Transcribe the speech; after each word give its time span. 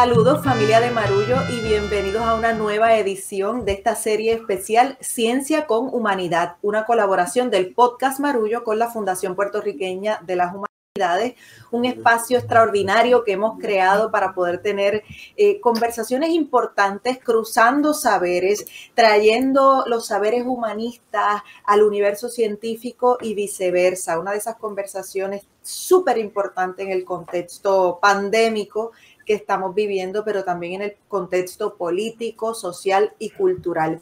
Saludos 0.00 0.42
familia 0.42 0.80
de 0.80 0.90
Marullo 0.90 1.36
y 1.50 1.60
bienvenidos 1.60 2.22
a 2.22 2.34
una 2.34 2.54
nueva 2.54 2.96
edición 2.96 3.66
de 3.66 3.72
esta 3.72 3.94
serie 3.94 4.32
especial 4.32 4.96
Ciencia 5.02 5.66
con 5.66 5.94
Humanidad, 5.94 6.56
una 6.62 6.86
colaboración 6.86 7.50
del 7.50 7.74
podcast 7.74 8.18
Marullo 8.18 8.64
con 8.64 8.78
la 8.78 8.88
Fundación 8.88 9.36
Puertorriqueña 9.36 10.18
de 10.24 10.36
las 10.36 10.54
Humanidades, 10.54 11.34
un 11.70 11.84
espacio 11.84 12.38
extraordinario 12.38 13.24
que 13.24 13.32
hemos 13.32 13.58
creado 13.58 14.10
para 14.10 14.32
poder 14.32 14.62
tener 14.62 15.02
eh, 15.36 15.60
conversaciones 15.60 16.30
importantes, 16.30 17.18
cruzando 17.22 17.92
saberes, 17.92 18.64
trayendo 18.94 19.84
los 19.86 20.06
saberes 20.06 20.46
humanistas 20.46 21.42
al 21.64 21.82
universo 21.82 22.30
científico 22.30 23.18
y 23.20 23.34
viceversa. 23.34 24.18
Una 24.18 24.32
de 24.32 24.38
esas 24.38 24.56
conversaciones 24.56 25.46
súper 25.62 26.18
importante 26.18 26.82
en 26.82 26.90
el 26.90 27.04
contexto 27.04 27.98
pandémico 28.00 28.92
que 29.24 29.34
estamos 29.34 29.74
viviendo, 29.74 30.24
pero 30.24 30.44
también 30.44 30.74
en 30.74 30.82
el 30.82 30.96
contexto 31.08 31.76
político, 31.76 32.54
social 32.54 33.12
y 33.18 33.30
cultural. 33.30 34.00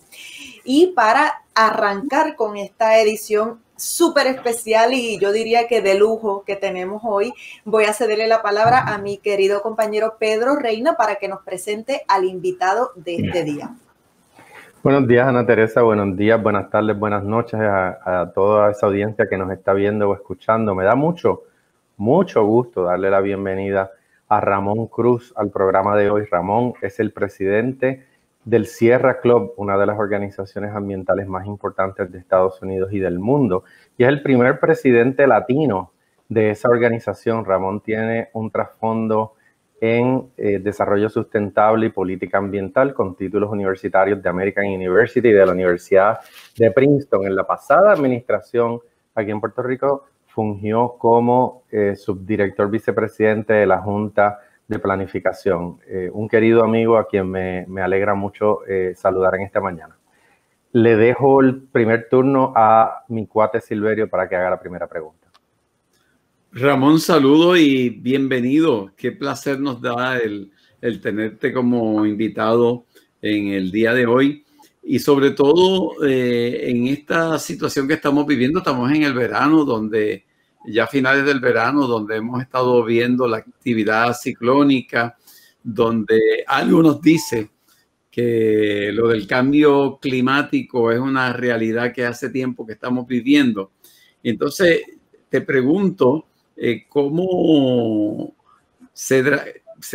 Y 0.65 0.89
para 0.89 1.43
arrancar 1.55 2.37
con 2.37 2.57
esta 2.57 2.99
edición 3.01 3.61
súper 3.79 4.27
especial 4.27 4.93
y 4.93 5.19
yo 5.19 5.33
diría 5.33 5.69
que 5.69 5.81
de 5.81 5.95
lujo 5.95 6.43
que 6.45 6.57
tenemos 6.57 7.03
hoy, 7.05 7.33
voy 7.65 7.85
a 7.85 7.93
cederle 7.93 8.27
la 8.27 8.43
palabra 8.43 8.81
a 8.81 8.99
mi 8.99 9.19
querido 9.19 9.63
compañero 9.63 10.17
Pedro 10.19 10.57
Reina 10.57 10.95
para 10.95 11.17
que 11.17 11.29
nos 11.29 11.43
presente 11.43 12.03
al 12.09 12.25
invitado 12.25 12.91
de 12.97 13.17
este 13.17 13.45
día. 13.45 13.71
Buenos 14.83 15.07
días, 15.09 15.27
Ana 15.27 15.45
Teresa. 15.45 15.83
Buenos 15.83 16.17
días, 16.17 16.43
buenas 16.43 16.71
tardes, 16.71 16.99
buenas 16.99 17.23
noches 17.23 17.61
a, 17.61 18.21
a, 18.23 18.33
toda 18.33 18.71
esa 18.71 18.87
audiencia 18.87 19.29
que 19.29 19.37
nos 19.37 19.51
está 19.51 19.73
viendo 19.73 20.09
o 20.09 20.15
escuchando. 20.15 20.75
Me 20.75 20.85
da 20.85 20.95
mucho, 20.95 21.43
mucho 21.97 22.45
gusto 22.45 22.85
darle 22.85 23.11
la 23.11 23.21
bienvenida 23.21 23.91
a 24.29 24.41
Ramón 24.41 24.87
Cruz 24.87 25.33
al 25.37 25.51
programa 25.51 25.97
de 25.97 26.11
hoy. 26.11 26.25
Ramón 26.25 26.75
es 26.83 27.01
el 27.01 27.13
presidente 27.13 28.07
del 28.45 28.67
Sierra 28.67 29.21
Club, 29.21 29.53
una 29.57 29.77
de 29.77 29.87
las 29.87 29.99
organizaciones 29.99 30.75
ambientales 30.75 31.27
más 31.27 31.47
importantes 31.47 32.11
de 32.11 32.19
Estados 32.19 32.61
Unidos 32.63 32.93
y 32.93 32.99
del 32.99 33.19
mundo, 33.19 33.65
y 33.97 34.05
es 34.05 34.09
el 34.09 34.23
primer 34.23 34.59
presidente 34.59 35.27
latino 35.27 35.93
de 36.29 36.51
esa 36.51 36.69
organización. 36.69 37.45
Ramón 37.45 37.81
tiene 37.81 38.29
un 38.33 38.51
trasfondo 38.51 39.35
en 39.81 40.31
eh, 40.37 40.59
desarrollo 40.59 41.09
sustentable 41.09 41.87
y 41.87 41.91
política 41.91 42.39
ambiental 42.39 42.95
con 42.95 43.15
títulos 43.15 43.51
universitarios 43.51 44.23
de 44.23 44.29
American 44.29 44.67
University 44.67 45.29
y 45.29 45.33
de 45.33 45.47
la 45.47 45.53
Universidad 45.53 46.19
de 46.57 46.71
Princeton. 46.71 47.27
En 47.27 47.37
la 47.37 47.47
pasada 47.47 47.93
administración 47.93 48.81
aquí 49.15 49.31
en 49.31 49.41
Puerto 49.41 49.63
Rico 49.63 50.05
fungió 50.39 50.95
como 51.01 51.65
eh, 51.69 51.97
subdirector 51.97 52.71
vicepresidente 52.71 53.55
de 53.55 53.67
la 53.67 53.79
Junta 53.79 54.39
de 54.69 54.79
Planificación. 54.79 55.81
Eh, 55.89 56.11
un 56.13 56.29
querido 56.29 56.63
amigo 56.63 56.97
a 56.97 57.09
quien 57.09 57.29
me, 57.29 57.67
alegra 57.83 58.15
mucho 58.15 58.65
eh, 58.69 58.95
saludar 58.95 59.35
en 59.35 59.43
esta 59.43 59.61
mañana. 59.61 59.99
Le 60.71 60.95
dejo 60.95 61.41
el 61.41 61.61
primer 61.61 62.09
turno 62.09 62.53
a 62.55 63.03
mi 63.09 63.27
cuate 63.27 63.61
Silverio 63.61 64.09
para 64.09 64.29
que 64.29 64.37
haga 64.37 64.51
la 64.51 64.61
primera 64.61 64.87
pregunta. 64.87 65.27
Ramón, 66.53 67.01
saludo 67.01 67.57
y 67.57 67.91
bienvenido. 67.91 68.93
Qué 68.97 69.11
placer 69.11 69.59
nos 69.59 69.83
da 69.83 70.19
el, 70.19 70.53
el 70.81 71.01
tenerte 71.01 71.53
como 71.53 72.07
invitado 72.07 72.85
en 73.23 73.49
el 73.49 73.73
día 73.73 73.93
de 73.93 74.07
hoy 74.07 74.45
y 74.85 75.01
sobre 75.01 75.33
todo 75.33 75.97
en 76.05 76.87
esta 76.87 77.41
situación 77.41 77.89
que 77.89 77.95
estamos 77.95 78.25
viviendo, 78.25 78.61
estamos 78.61 78.89
en 78.93 79.03
el 79.03 79.15
verano 79.15 79.65
donde 79.65 80.28
ya 80.71 80.85
a 80.85 80.87
finales 80.87 81.25
del 81.25 81.41
verano, 81.41 81.87
donde 81.87 82.17
hemos 82.17 82.41
estado 82.41 82.85
viendo 82.85 83.27
la 83.27 83.39
actividad 83.39 84.15
ciclónica, 84.15 85.17
donde 85.63 86.45
algo 86.47 86.83
nos 86.83 87.01
dice 87.01 87.51
que 88.11 88.91
lo 88.93 89.09
del 89.09 89.27
cambio 89.27 89.99
climático 90.01 90.91
es 90.91 90.99
una 90.99 91.33
realidad 91.33 91.93
que 91.93 92.05
hace 92.05 92.31
tiempo 92.31 92.67
que 92.67 92.73
estamos 92.73 93.07
viviendo. 93.07 93.73
Entonces, 94.23 94.83
te 95.29 95.41
pregunto, 95.41 96.27
eh, 96.57 96.87
¿cómo 96.89 98.35
se 98.93 99.23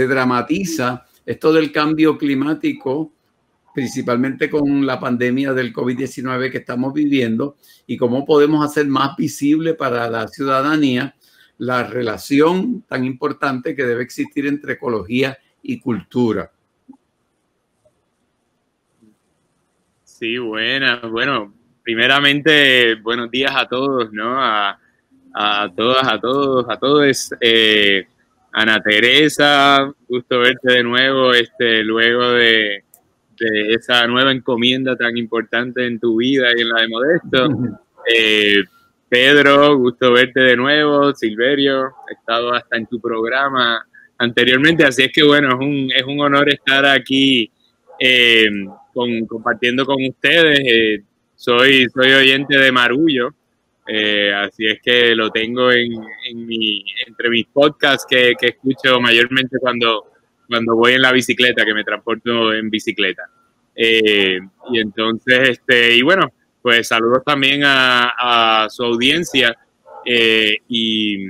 dramatiza 0.08 1.06
esto 1.26 1.54
del 1.54 1.72
cambio 1.72 2.18
climático 2.18 3.13
principalmente 3.74 4.50
con 4.50 4.86
la 4.86 5.00
pandemia 5.00 5.54
del 5.54 5.74
COVID-19 5.74 6.52
que 6.52 6.60
estamos 6.60 6.94
viviendo 6.94 7.58
y 7.88 7.98
cómo 7.98 8.26
podemos 8.26 8.64
hacer 8.66 8.88
más 8.88 9.16
visible 9.18 9.74
para 9.74 10.10
la 10.10 10.28
ciudadanía 10.28 11.16
la 11.58 11.84
relación 11.84 12.84
tan 12.88 13.06
importante 13.06 13.76
que 13.76 13.84
debe 13.84 14.04
existir 14.04 14.46
entre 14.48 14.74
ecología 14.74 15.38
y 15.62 15.80
cultura. 15.80 16.52
Sí, 20.04 20.38
buena. 20.38 21.02
Bueno, 21.10 21.54
primeramente, 21.84 22.96
buenos 22.96 23.30
días 23.32 23.54
a 23.56 23.68
todos, 23.68 24.12
¿no? 24.12 24.36
A, 24.40 24.80
todas, 25.76 26.08
a 26.08 26.20
todos, 26.20 26.66
a 26.70 26.78
todos. 26.78 27.34
Eh, 27.42 28.08
Ana 28.52 28.82
Teresa, 28.82 29.92
gusto 30.08 30.40
verte 30.40 30.74
de 30.74 30.84
nuevo, 30.84 31.34
este, 31.34 31.84
luego 31.84 32.34
de, 32.34 32.83
de 33.44 33.74
esa 33.74 34.08
nueva 34.08 34.32
encomienda 34.32 34.96
tan 34.96 35.18
importante 35.18 35.86
en 35.86 36.00
tu 36.00 36.18
vida 36.18 36.48
y 36.56 36.62
en 36.62 36.70
la 36.70 36.82
de 36.82 36.88
Modesto. 36.88 37.80
Eh, 38.06 38.62
Pedro, 39.08 39.78
gusto 39.78 40.12
verte 40.12 40.42
de 40.42 40.58
nuevo. 40.58 41.16
Silverio, 41.16 41.86
he 42.10 42.16
estado 42.16 42.54
hasta 42.54 42.76
en 42.76 42.86
tu 42.86 43.00
programa 43.00 43.82
anteriormente, 44.18 44.84
así 44.84 45.04
es 45.04 45.12
que 45.14 45.24
bueno, 45.24 45.48
es 45.48 45.56
un, 45.56 45.90
es 45.90 46.04
un 46.04 46.20
honor 46.20 46.50
estar 46.50 46.86
aquí 46.86 47.50
eh, 47.98 48.44
con, 48.94 49.26
compartiendo 49.26 49.86
con 49.86 50.04
ustedes. 50.04 50.60
Eh, 50.66 51.02
soy, 51.34 51.88
soy 51.94 52.12
oyente 52.12 52.58
de 52.58 52.74
Marullo, 52.74 53.30
así 54.36 54.66
es 54.66 54.82
que 54.82 55.16
lo 55.16 55.30
tengo 55.30 55.72
en, 55.72 55.94
en 56.30 56.46
mi, 56.46 56.84
entre 57.08 57.30
mis 57.30 57.46
podcasts 57.46 58.06
que, 58.10 58.34
que 58.38 58.48
escucho 58.48 59.00
mayormente 59.00 59.60
cuando 59.62 60.13
cuando 60.48 60.76
voy 60.76 60.94
en 60.94 61.02
la 61.02 61.12
bicicleta, 61.12 61.66
que 61.66 61.74
me 61.74 61.84
transporto 61.84 62.54
en 62.54 62.70
bicicleta. 62.70 63.24
Eh, 63.76 64.40
y 64.72 64.80
entonces, 64.80 65.50
este, 65.50 65.96
y 65.96 66.02
bueno, 66.02 66.32
pues 66.62 66.88
saludos 66.88 67.24
también 67.26 67.62
a, 67.66 68.68
su 68.70 68.84
audiencia 68.84 69.58
eh, 70.06 70.58
y, 70.68 71.28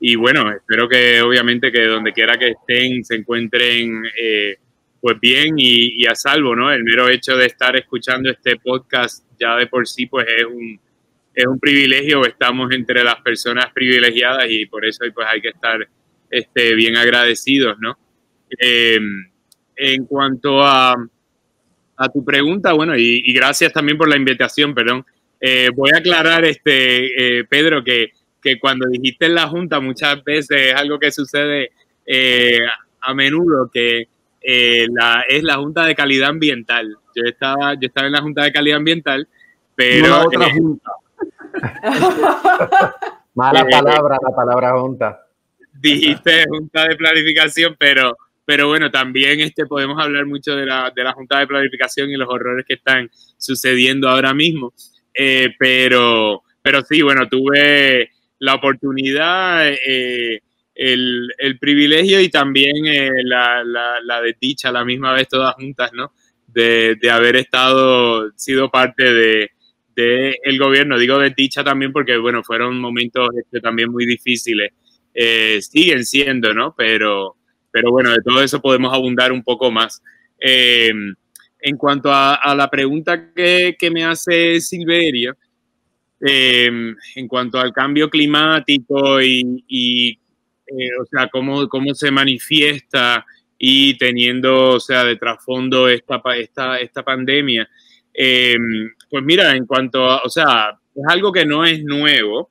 y, 0.00 0.16
bueno, 0.16 0.50
espero 0.52 0.88
que 0.88 1.22
obviamente 1.22 1.72
que 1.72 1.86
donde 1.86 2.12
quiera 2.12 2.36
que 2.36 2.50
estén 2.50 3.04
se 3.04 3.16
encuentren 3.16 4.02
eh, 4.20 4.56
pues 5.00 5.18
bien 5.20 5.54
y, 5.56 6.06
a 6.06 6.14
salvo, 6.14 6.56
¿no? 6.56 6.72
El 6.72 6.84
mero 6.84 7.08
hecho 7.08 7.36
de 7.36 7.46
estar 7.46 7.76
escuchando 7.76 8.30
este 8.30 8.56
podcast 8.56 9.24
ya 9.38 9.56
de 9.56 9.68
por 9.68 9.86
sí 9.86 10.06
pues 10.06 10.26
es 10.36 10.44
un, 10.44 10.80
es 11.34 11.46
un 11.46 11.58
privilegio, 11.58 12.24
estamos 12.26 12.72
entre 12.72 13.04
las 13.04 13.20
personas 13.22 13.72
privilegiadas 13.72 14.46
y 14.50 14.66
por 14.66 14.84
eso 14.84 15.04
pues 15.14 15.26
hay 15.30 15.40
que 15.40 15.48
estar 15.48 15.88
este, 16.30 16.74
bien 16.74 16.96
agradecidos, 16.96 17.78
¿no? 17.78 17.96
Eh, 18.58 18.98
en 19.76 20.06
cuanto 20.06 20.62
a, 20.62 20.96
a, 21.96 22.08
tu 22.08 22.24
pregunta, 22.24 22.72
bueno, 22.72 22.96
y, 22.96 23.32
gracias 23.32 23.72
también 23.72 23.96
por 23.96 24.08
la 24.08 24.16
invitación, 24.16 24.74
perdón. 24.74 25.04
Eh, 25.40 25.70
voy 25.74 25.90
a 25.94 25.98
aclarar, 25.98 26.44
este, 26.44 27.38
eh, 27.38 27.44
Pedro, 27.44 27.84
que, 27.84 28.12
que, 28.42 28.58
cuando 28.58 28.88
dijiste 28.88 29.26
en 29.26 29.34
la 29.34 29.46
Junta, 29.46 29.78
muchas 29.78 30.22
veces 30.24 30.72
es 30.72 30.74
algo 30.74 30.98
que 30.98 31.12
sucede 31.12 31.70
a 33.00 33.14
menudo, 33.14 33.70
que 33.72 34.08
la, 34.42 35.24
es 35.28 35.42
la 35.42 35.56
Junta 35.56 35.84
de 35.84 35.94
Calidad 35.94 36.30
Ambiental. 36.30 36.96
Yo 37.14 37.22
estaba, 37.24 37.74
yo 37.74 37.86
estaba 37.86 38.06
en 38.06 38.14
la 38.14 38.22
Junta 38.22 38.42
de 38.42 38.52
Calidad 38.52 38.78
Ambiental, 38.78 39.28
pero... 39.76 40.26
otra 40.26 40.50
junta. 40.50 40.90
Mala 43.34 43.64
palabra, 43.64 44.16
la 44.20 44.34
palabra 44.34 44.80
junta. 44.80 45.20
Dijiste 45.72 46.44
Junta 46.48 46.88
de 46.88 46.96
Planificación, 46.96 47.76
pero 47.78 48.16
pero 48.48 48.66
bueno, 48.66 48.90
también 48.90 49.40
este, 49.40 49.66
podemos 49.66 50.02
hablar 50.02 50.24
mucho 50.24 50.56
de 50.56 50.64
la, 50.64 50.90
de 50.96 51.04
la 51.04 51.12
Junta 51.12 51.38
de 51.38 51.46
Planificación 51.46 52.08
y 52.08 52.16
los 52.16 52.30
horrores 52.30 52.64
que 52.66 52.72
están 52.76 53.10
sucediendo 53.36 54.08
ahora 54.08 54.32
mismo. 54.32 54.72
Eh, 55.12 55.50
pero, 55.58 56.44
pero 56.62 56.80
sí, 56.80 57.02
bueno, 57.02 57.28
tuve 57.28 58.10
la 58.38 58.54
oportunidad, 58.54 59.68
eh, 59.68 60.40
el, 60.74 61.28
el, 61.36 61.58
privilegio 61.58 62.22
y 62.22 62.30
también 62.30 62.86
eh, 62.86 63.10
la, 63.22 63.62
la, 63.62 64.00
la, 64.02 64.22
desdicha 64.22 64.70
a 64.70 64.72
la 64.72 64.84
misma 64.86 65.12
vez 65.12 65.28
todas 65.28 65.54
juntas, 65.56 65.90
¿no? 65.92 66.12
De, 66.46 66.94
de 66.94 67.10
haber 67.10 67.36
estado, 67.36 68.32
sido 68.34 68.70
parte 68.70 69.12
de, 69.12 69.50
de, 69.94 70.38
el 70.42 70.58
gobierno. 70.58 70.98
Digo 70.98 71.18
desdicha 71.18 71.62
también 71.62 71.92
porque, 71.92 72.16
bueno, 72.16 72.42
fueron 72.42 72.80
momentos 72.80 73.28
este, 73.38 73.60
también 73.60 73.90
muy 73.90 74.06
difíciles. 74.06 74.72
siguen 75.60 76.06
siendo, 76.06 76.54
¿no? 76.54 76.74
Pero, 76.74 77.37
pero 77.70 77.90
bueno, 77.90 78.10
de 78.10 78.22
todo 78.24 78.42
eso 78.42 78.60
podemos 78.60 78.92
abundar 78.92 79.32
un 79.32 79.42
poco 79.42 79.70
más. 79.70 80.02
Eh, 80.40 80.90
en 81.60 81.76
cuanto 81.76 82.10
a, 82.12 82.54
la 82.56 82.70
pregunta 82.70 83.32
que, 83.34 83.76
me 83.92 84.04
hace 84.04 84.60
Silverio, 84.60 85.36
eh, 86.20 86.70
en 87.16 87.28
cuanto 87.28 87.58
al 87.58 87.72
cambio 87.72 88.08
climático 88.08 89.20
y, 89.20 90.18
eh, 90.66 90.90
o 91.00 91.06
sea, 91.06 91.28
cómo, 91.28 91.68
cómo 91.68 91.94
se 91.94 92.10
manifiesta 92.10 93.24
y 93.58 93.98
teniendo, 93.98 94.70
o 94.70 94.80
sea, 94.80 95.04
de 95.04 95.16
trasfondo 95.16 95.88
esta, 95.88 96.22
esta, 96.36 96.78
esta 96.78 97.02
pandemia. 97.02 97.68
Em, 98.14 98.92
pues 99.10 99.24
mira, 99.24 99.54
en 99.56 99.66
cuanto 99.66 100.04
a, 100.04 100.22
o 100.24 100.28
sea, 100.28 100.78
es 100.94 101.02
algo 101.08 101.32
que 101.32 101.44
no 101.44 101.64
es 101.64 101.82
nuevo. 101.82 102.50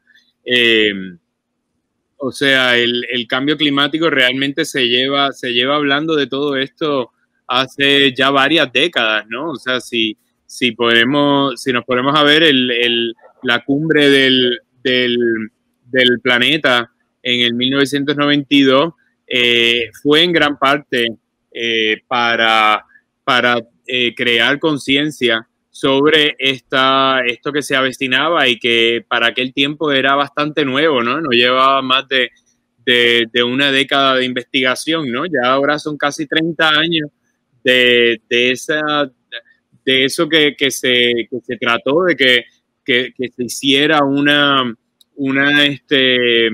O 2.17 2.31
sea, 2.31 2.77
el, 2.77 3.27
cambio 3.27 3.57
climático 3.57 4.09
realmente 4.09 4.65
se 4.65 4.87
lleva, 4.87 5.31
se 5.31 5.53
lleva 5.53 5.75
hablando 5.75 6.15
de 6.15 6.27
todo 6.27 6.55
esto 6.57 7.11
hace 7.47 8.13
ya 8.13 8.29
varias 8.29 8.71
décadas, 8.73 9.25
¿no? 9.29 9.51
O 9.51 9.55
sea, 9.55 9.79
si, 9.79 10.17
si, 10.45 10.71
podemos, 10.71 11.61
si 11.61 11.71
nos 11.71 11.85
ponemos 11.85 12.17
a 12.17 12.23
ver 12.23 12.43
el, 12.43 13.15
la 13.43 13.63
cumbre 13.63 14.09
del, 14.09 14.59
del, 14.83 15.17
del, 15.85 16.19
planeta 16.21 16.91
en 17.21 17.41
el 17.41 17.53
1992, 17.53 18.93
eh, 19.27 19.89
fue 20.01 20.23
en 20.23 20.33
gran 20.33 20.57
parte 20.57 21.07
eh, 21.51 22.01
para, 22.07 22.83
para 23.23 23.59
eh, 23.85 24.13
crear 24.15 24.59
conciencia 24.59 25.47
sobre 25.79 26.35
esta, 26.39 27.21
esto 27.23 27.51
que 27.51 27.61
se 27.61 27.75
avestinaba 27.75 28.47
y 28.47 28.57
que 28.57 29.05
para 29.07 29.27
aquel 29.27 29.53
tiempo 29.53 29.91
era 29.91 30.15
bastante 30.15 30.65
nuevo, 30.65 31.03
¿no? 31.03 31.21
No 31.21 31.29
llevaba 31.29 31.83
más 31.83 32.07
de, 32.07 32.31
de, 32.83 33.43
una 33.43 33.71
década 33.71 34.15
de 34.15 34.25
investigación, 34.25 35.11
¿no? 35.11 35.27
Ya 35.27 35.51
ahora 35.51 35.77
son 35.77 35.95
casi 35.95 36.25
30 36.25 36.69
años 36.69 37.11
de, 37.63 38.19
de 38.27 38.51
esa, 38.51 38.81
de 39.85 40.05
eso 40.05 40.27
que, 40.27 40.55
que, 40.57 40.71
se, 40.71 41.27
que 41.29 41.39
se 41.43 41.57
trató, 41.57 42.05
de 42.05 42.15
que, 42.15 42.45
que, 42.83 43.13
que, 43.15 43.27
se 43.29 43.43
hiciera 43.43 44.03
una, 44.03 44.73
una, 45.15 45.63
este, 45.63 46.49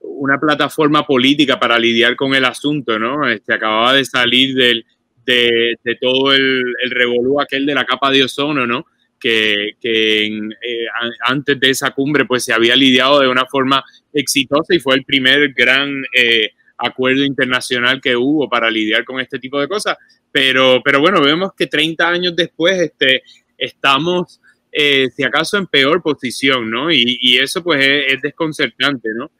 una 0.00 0.38
plataforma 0.38 1.06
política 1.06 1.58
para 1.58 1.78
lidiar 1.78 2.16
con 2.16 2.34
el 2.34 2.44
asunto, 2.44 2.98
¿no? 2.98 3.26
Este, 3.26 3.54
acababa 3.54 3.94
de 3.94 4.04
salir 4.04 4.54
del, 4.54 4.84
de, 5.28 5.98
todo 6.00 6.32
el, 6.32 6.74
el 6.82 6.90
revolú 6.90 7.40
aquel 7.40 7.66
de 7.66 7.74
la 7.74 7.84
capa 7.84 8.10
de 8.10 8.24
ozono, 8.24 8.66
¿no? 8.66 8.86
Que, 9.18 9.72
que 9.80 10.26
eh, 10.26 10.86
antes 11.26 11.58
de 11.58 11.70
esa 11.70 11.90
cumbre 11.90 12.24
pues 12.24 12.44
se 12.44 12.52
había 12.52 12.76
lidiado 12.76 13.20
de 13.20 13.28
una 13.28 13.46
forma 13.46 13.82
exitosa 14.12 14.74
y 14.74 14.78
fue 14.78 14.94
el 14.94 15.04
primer 15.04 15.52
gran 15.52 16.04
eh, 16.14 16.52
acuerdo 16.76 17.24
internacional 17.24 18.00
que 18.00 18.14
hubo 18.14 18.48
para 18.48 18.70
lidiar 18.70 19.04
con 19.04 19.20
este 19.20 19.38
tipo 19.38 19.60
de 19.60 19.68
cosas. 19.68 19.96
Pero, 20.30 20.80
pero 20.84 21.00
bueno, 21.00 21.20
vemos 21.20 21.52
que 21.56 21.66
30 21.66 22.08
años 22.08 22.36
después 22.36 22.80
este, 22.80 23.22
estamos, 23.56 24.40
eh, 24.70 25.08
si 25.14 25.24
acaso, 25.24 25.58
en 25.58 25.66
peor 25.66 26.00
posición, 26.00 26.70
¿no? 26.70 26.92
Y, 26.92 27.38
eso 27.38 27.62
pues 27.62 27.84
es, 27.84 28.14
es 28.14 28.22
desconcertante, 28.22 29.08
¿no? 29.14 29.30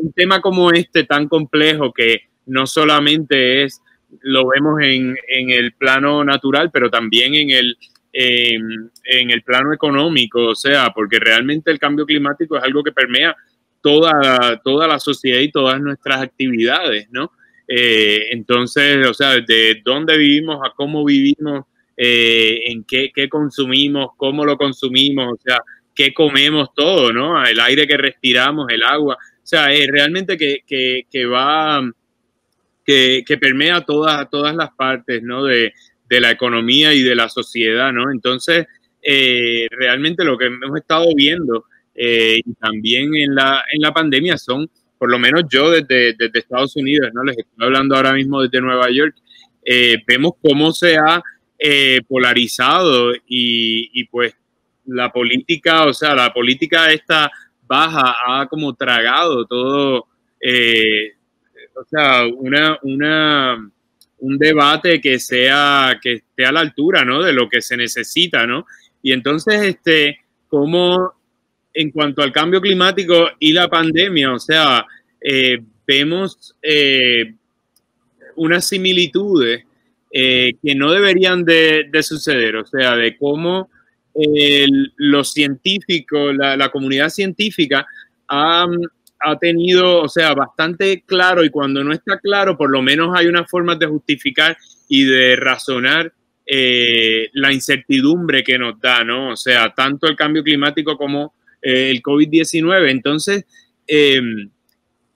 Un 0.00 0.12
tema 0.12 0.40
como 0.40 0.70
este 0.70 1.04
tan 1.04 1.28
complejo 1.28 1.92
que 1.92 2.22
no 2.46 2.66
solamente 2.66 3.64
es 3.64 3.82
lo 4.20 4.48
vemos 4.48 4.80
en, 4.82 5.16
en, 5.28 5.50
el 5.50 5.72
plano 5.72 6.24
natural, 6.24 6.70
pero 6.72 6.90
también 6.90 7.34
en 7.34 7.50
el, 7.50 7.76
en, 8.12 9.30
el 9.30 9.42
plano 9.42 9.72
económico, 9.72 10.48
o 10.48 10.54
sea, 10.54 10.90
porque 10.90 11.18
realmente 11.18 11.70
el 11.70 11.78
cambio 11.78 12.06
climático 12.06 12.56
es 12.56 12.62
algo 12.62 12.82
que 12.82 12.92
permea 12.92 13.34
toda, 13.80 14.60
toda 14.62 14.86
la 14.86 14.98
sociedad 14.98 15.40
y 15.40 15.50
todas 15.50 15.80
nuestras 15.80 16.22
actividades, 16.22 17.08
¿no? 17.10 17.32
Eh, 17.66 18.28
entonces, 18.32 19.06
o 19.06 19.14
sea, 19.14 19.40
de 19.40 19.80
dónde 19.84 20.18
vivimos 20.18 20.60
a 20.64 20.72
cómo 20.74 21.04
vivimos, 21.04 21.64
eh, 21.96 22.60
en 22.66 22.84
qué, 22.84 23.10
qué, 23.14 23.28
consumimos, 23.28 24.10
cómo 24.16 24.44
lo 24.44 24.56
consumimos, 24.56 25.34
o 25.34 25.40
sea, 25.42 25.58
qué 25.94 26.12
comemos 26.12 26.74
todo, 26.74 27.12
¿no? 27.12 27.44
El 27.44 27.60
aire 27.60 27.86
que 27.86 27.96
respiramos, 27.96 28.66
el 28.70 28.82
agua, 28.82 29.14
o 29.14 29.46
sea, 29.46 29.72
es 29.72 29.86
realmente 29.88 30.36
que, 30.36 30.60
que, 30.66 31.02
que 31.10 31.26
va 31.26 31.82
que, 32.84 33.22
que 33.26 33.38
permea 33.38 33.82
todas, 33.82 34.28
todas 34.30 34.54
las 34.54 34.70
partes 34.74 35.22
¿no? 35.22 35.44
de, 35.44 35.72
de, 36.08 36.20
la 36.20 36.30
economía 36.30 36.92
y 36.94 37.02
de 37.02 37.14
la 37.14 37.28
sociedad. 37.28 37.92
¿no? 37.92 38.10
Entonces, 38.10 38.66
eh, 39.02 39.68
realmente 39.70 40.24
lo 40.24 40.38
que 40.38 40.46
hemos 40.46 40.78
estado 40.78 41.06
viendo 41.14 41.64
eh, 41.94 42.38
y 42.44 42.54
también 42.54 43.14
en 43.16 43.34
la, 43.34 43.64
en 43.72 43.80
la 43.80 43.92
pandemia 43.92 44.36
son, 44.36 44.70
por 44.98 45.10
lo 45.10 45.18
menos 45.18 45.44
yo 45.50 45.70
desde, 45.70 46.14
desde 46.14 46.38
Estados 46.38 46.76
Unidos, 46.76 47.10
¿no? 47.12 47.24
les 47.24 47.38
estoy 47.38 47.66
hablando 47.66 47.96
ahora 47.96 48.12
mismo 48.12 48.42
desde 48.42 48.60
Nueva 48.60 48.90
York, 48.90 49.16
eh, 49.64 49.96
vemos 50.06 50.32
cómo 50.42 50.72
se 50.72 50.96
ha 50.96 51.22
eh, 51.58 52.00
polarizado 52.08 53.14
y, 53.14 53.90
y, 53.92 54.04
pues 54.04 54.34
la 54.86 55.12
política, 55.12 55.86
o 55.86 55.92
sea, 55.92 56.14
la 56.14 56.32
política 56.32 56.92
esta 56.92 57.30
baja 57.66 58.16
ha 58.26 58.46
como 58.48 58.74
tragado 58.74 59.46
todo, 59.46 60.08
eh, 60.40 61.12
o 61.74 61.84
sea, 61.84 62.26
una, 62.26 62.78
una, 62.82 63.70
un 64.18 64.38
debate 64.38 65.00
que 65.00 65.18
sea, 65.18 65.98
que 66.00 66.14
esté 66.14 66.44
a 66.44 66.52
la 66.52 66.60
altura, 66.60 67.04
¿no? 67.04 67.22
De 67.22 67.32
lo 67.32 67.48
que 67.48 67.60
se 67.60 67.76
necesita, 67.76 68.46
¿no? 68.46 68.66
Y 69.02 69.12
entonces, 69.12 69.62
este, 69.62 70.20
como 70.48 71.14
en 71.74 71.90
cuanto 71.90 72.22
al 72.22 72.32
cambio 72.32 72.60
climático 72.60 73.30
y 73.38 73.52
la 73.52 73.68
pandemia, 73.68 74.32
o 74.32 74.38
sea, 74.38 74.86
eh, 75.20 75.58
vemos 75.86 76.54
eh, 76.62 77.34
unas 78.36 78.68
similitudes 78.68 79.64
eh, 80.10 80.52
que 80.62 80.74
no 80.74 80.92
deberían 80.92 81.44
de, 81.44 81.88
de, 81.90 82.02
suceder, 82.02 82.56
o 82.56 82.66
sea, 82.66 82.96
de 82.96 83.16
cómo 83.16 83.70
los 84.96 85.32
científicos, 85.32 86.36
la, 86.36 86.54
la, 86.54 86.68
comunidad 86.68 87.08
científica 87.08 87.86
ha 88.28 88.66
ha 89.24 89.38
tenido, 89.38 90.00
o 90.00 90.08
sea, 90.08 90.34
bastante 90.34 91.02
claro 91.06 91.44
y 91.44 91.50
cuando 91.50 91.82
no 91.84 91.92
está 91.92 92.18
claro, 92.18 92.56
por 92.56 92.70
lo 92.70 92.82
menos 92.82 93.16
hay 93.16 93.26
unas 93.26 93.50
formas 93.50 93.78
de 93.78 93.86
justificar 93.86 94.56
y 94.88 95.04
de 95.04 95.36
razonar 95.36 96.12
eh, 96.46 97.28
la 97.34 97.52
incertidumbre 97.52 98.42
que 98.42 98.58
nos 98.58 98.80
da, 98.80 99.04
¿no? 99.04 99.30
O 99.30 99.36
sea, 99.36 99.72
tanto 99.74 100.06
el 100.06 100.16
cambio 100.16 100.42
climático 100.42 100.96
como 100.96 101.34
eh, 101.62 101.90
el 101.90 102.02
COVID-19. 102.02 102.90
Entonces, 102.90 103.44
eh, 103.86 104.20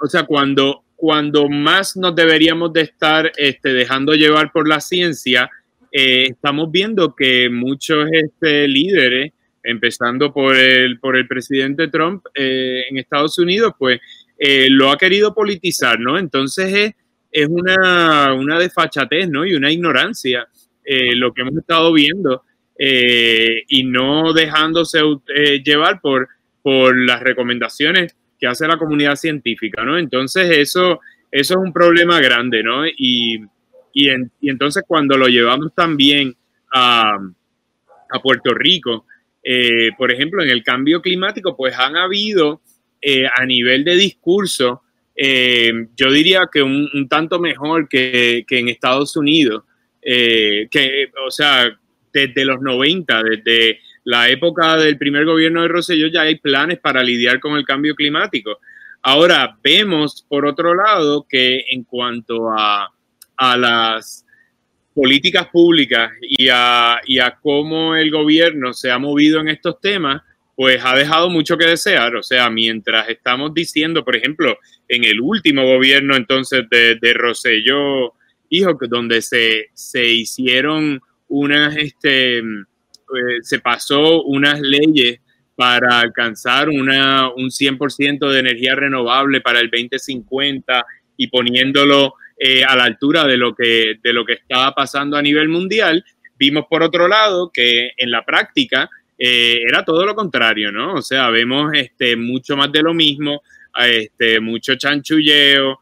o 0.00 0.06
sea, 0.06 0.24
cuando, 0.24 0.84
cuando 0.94 1.48
más 1.48 1.96
nos 1.96 2.14
deberíamos 2.14 2.72
de 2.72 2.82
estar 2.82 3.32
este, 3.36 3.72
dejando 3.72 4.14
llevar 4.14 4.52
por 4.52 4.68
la 4.68 4.80
ciencia, 4.80 5.50
eh, 5.90 6.28
estamos 6.30 6.70
viendo 6.70 7.14
que 7.14 7.48
muchos 7.48 8.06
este, 8.12 8.68
líderes 8.68 9.32
empezando 9.66 10.32
por 10.32 10.54
el, 10.54 10.98
por 11.00 11.16
el 11.16 11.26
presidente 11.26 11.88
Trump 11.88 12.24
eh, 12.34 12.84
en 12.88 12.98
Estados 12.98 13.38
Unidos, 13.38 13.72
pues 13.78 14.00
eh, 14.38 14.68
lo 14.70 14.90
ha 14.90 14.96
querido 14.96 15.34
politizar, 15.34 15.98
¿no? 15.98 16.18
Entonces 16.18 16.72
es, 16.72 16.94
es 17.32 17.48
una, 17.48 18.32
una, 18.32 18.58
desfachatez, 18.58 19.28
¿no? 19.28 19.44
Y 19.44 19.54
una 19.54 19.70
ignorancia 19.70 20.46
eh, 20.84 21.16
lo 21.16 21.34
que 21.34 21.42
hemos 21.42 21.56
estado 21.56 21.92
viendo 21.92 22.42
y 22.78 23.84
no 23.84 24.34
dejándose 24.34 25.00
llevar 25.64 25.98
por, 26.02 26.28
por 26.60 26.94
las 26.94 27.22
recomendaciones 27.22 28.14
que 28.38 28.46
hace 28.46 28.68
la 28.68 28.76
comunidad 28.76 29.16
científica, 29.16 29.82
¿no? 29.82 29.96
Entonces 29.96 30.58
eso, 30.58 31.00
eso 31.30 31.54
es 31.54 31.58
un 31.58 31.72
problema 31.72 32.20
grande, 32.20 32.62
¿no? 32.62 32.86
Y, 32.86 33.40
y 33.94 34.10
entonces 34.42 34.84
cuando 34.86 35.16
lo 35.16 35.26
llevamos 35.26 35.74
también 35.74 36.36
a, 36.70 37.16
a 38.10 38.20
Puerto 38.20 38.52
Rico, 38.52 39.06
eh, 39.48 39.92
por 39.96 40.10
ejemplo, 40.10 40.42
en 40.42 40.50
el 40.50 40.64
cambio 40.64 41.00
climático, 41.00 41.56
pues 41.56 41.72
han 41.78 41.96
habido 41.96 42.62
eh, 43.00 43.28
a 43.32 43.46
nivel 43.46 43.84
de 43.84 43.94
discurso, 43.94 44.82
eh, 45.14 45.86
yo 45.94 46.10
diría 46.10 46.48
que 46.52 46.64
un, 46.64 47.06
tanto 47.08 47.38
mejor 47.38 47.88
que, 47.88 48.44
que, 48.44 48.58
en 48.58 48.68
Estados 48.68 49.14
Unidos, 49.14 49.62
que, 50.02 51.12
o 51.24 51.30
sea, 51.30 51.78
desde 52.12 52.44
los 52.44 52.60
90, 52.60 53.22
desde 53.22 53.78
la 54.02 54.28
época 54.28 54.76
del 54.78 54.98
primer 54.98 55.24
gobierno 55.24 55.62
de 55.62 55.68
Rosselló, 55.68 56.08
ya 56.08 56.22
hay 56.22 56.40
planes 56.40 56.80
para 56.80 57.04
lidiar 57.04 57.38
con 57.38 57.56
el 57.56 57.64
cambio 57.64 57.94
climático. 57.94 58.58
Ahora, 59.02 59.56
vemos, 59.62 60.26
por 60.28 60.44
otro 60.44 60.74
lado, 60.74 61.24
que 61.28 61.66
en 61.70 61.84
cuanto 61.84 62.50
a, 62.50 62.92
a 63.36 63.56
las 63.56 64.25
políticas 64.96 65.48
públicas 65.48 66.10
y 66.22 66.48
a, 66.50 66.98
y 67.06 67.18
a, 67.18 67.36
cómo 67.42 67.94
el 67.94 68.10
gobierno 68.10 68.72
se 68.72 68.90
ha 68.90 68.98
movido 68.98 69.40
en 69.40 69.48
estos 69.48 69.78
temas, 69.78 70.22
pues 70.54 70.80
ha 70.82 70.96
dejado 70.96 71.28
mucho 71.28 71.58
que 71.58 71.66
desear. 71.66 72.16
O 72.16 72.22
sea, 72.22 72.48
mientras 72.48 73.06
estamos 73.10 73.52
diciendo, 73.52 74.02
por 74.02 74.16
ejemplo, 74.16 74.56
en 74.88 75.04
el 75.04 75.20
último 75.20 75.66
gobierno 75.66 76.16
entonces 76.16 76.62
de, 76.70 76.94
de 76.94 77.12
Rosselló, 77.12 78.14
hijo, 78.48 78.78
donde 78.88 79.20
se, 79.20 79.66
se 79.74 80.02
hicieron 80.06 80.98
unas, 81.28 81.76
este, 81.76 82.38
eh, 82.38 82.42
se 83.42 83.58
pasó 83.58 84.22
unas 84.22 84.58
leyes 84.62 85.20
para 85.56 86.00
alcanzar 86.00 86.70
una, 86.70 87.28
un 87.34 87.50
100% 87.50 88.30
de 88.30 88.38
energía 88.38 88.74
renovable 88.74 89.42
para 89.42 89.60
el 89.60 89.68
2050 89.70 90.86
y 91.18 91.26
poniéndolo 91.26 92.14
eh, 92.38 92.62
a 92.64 92.76
la 92.76 92.84
altura 92.84 93.24
de 93.24 93.38
lo, 93.38 93.54
que, 93.54 93.94
de 94.02 94.12
lo 94.12 94.24
que 94.24 94.34
estaba 94.34 94.74
pasando 94.74 95.16
a 95.16 95.22
nivel 95.22 95.48
mundial. 95.48 96.04
Vimos 96.38 96.66
por 96.68 96.82
otro 96.82 97.08
lado 97.08 97.50
que 97.50 97.92
en 97.96 98.10
la 98.10 98.24
práctica 98.24 98.90
eh, 99.18 99.60
era 99.66 99.84
todo 99.84 100.04
lo 100.04 100.14
contrario, 100.14 100.70
¿no? 100.70 100.94
O 100.94 101.02
sea, 101.02 101.30
vemos 101.30 101.72
este, 101.72 102.14
mucho 102.14 102.54
más 102.56 102.70
de 102.70 102.82
lo 102.82 102.92
mismo, 102.92 103.42
este, 103.78 104.40
mucho 104.40 104.76
chanchulleo, 104.76 105.80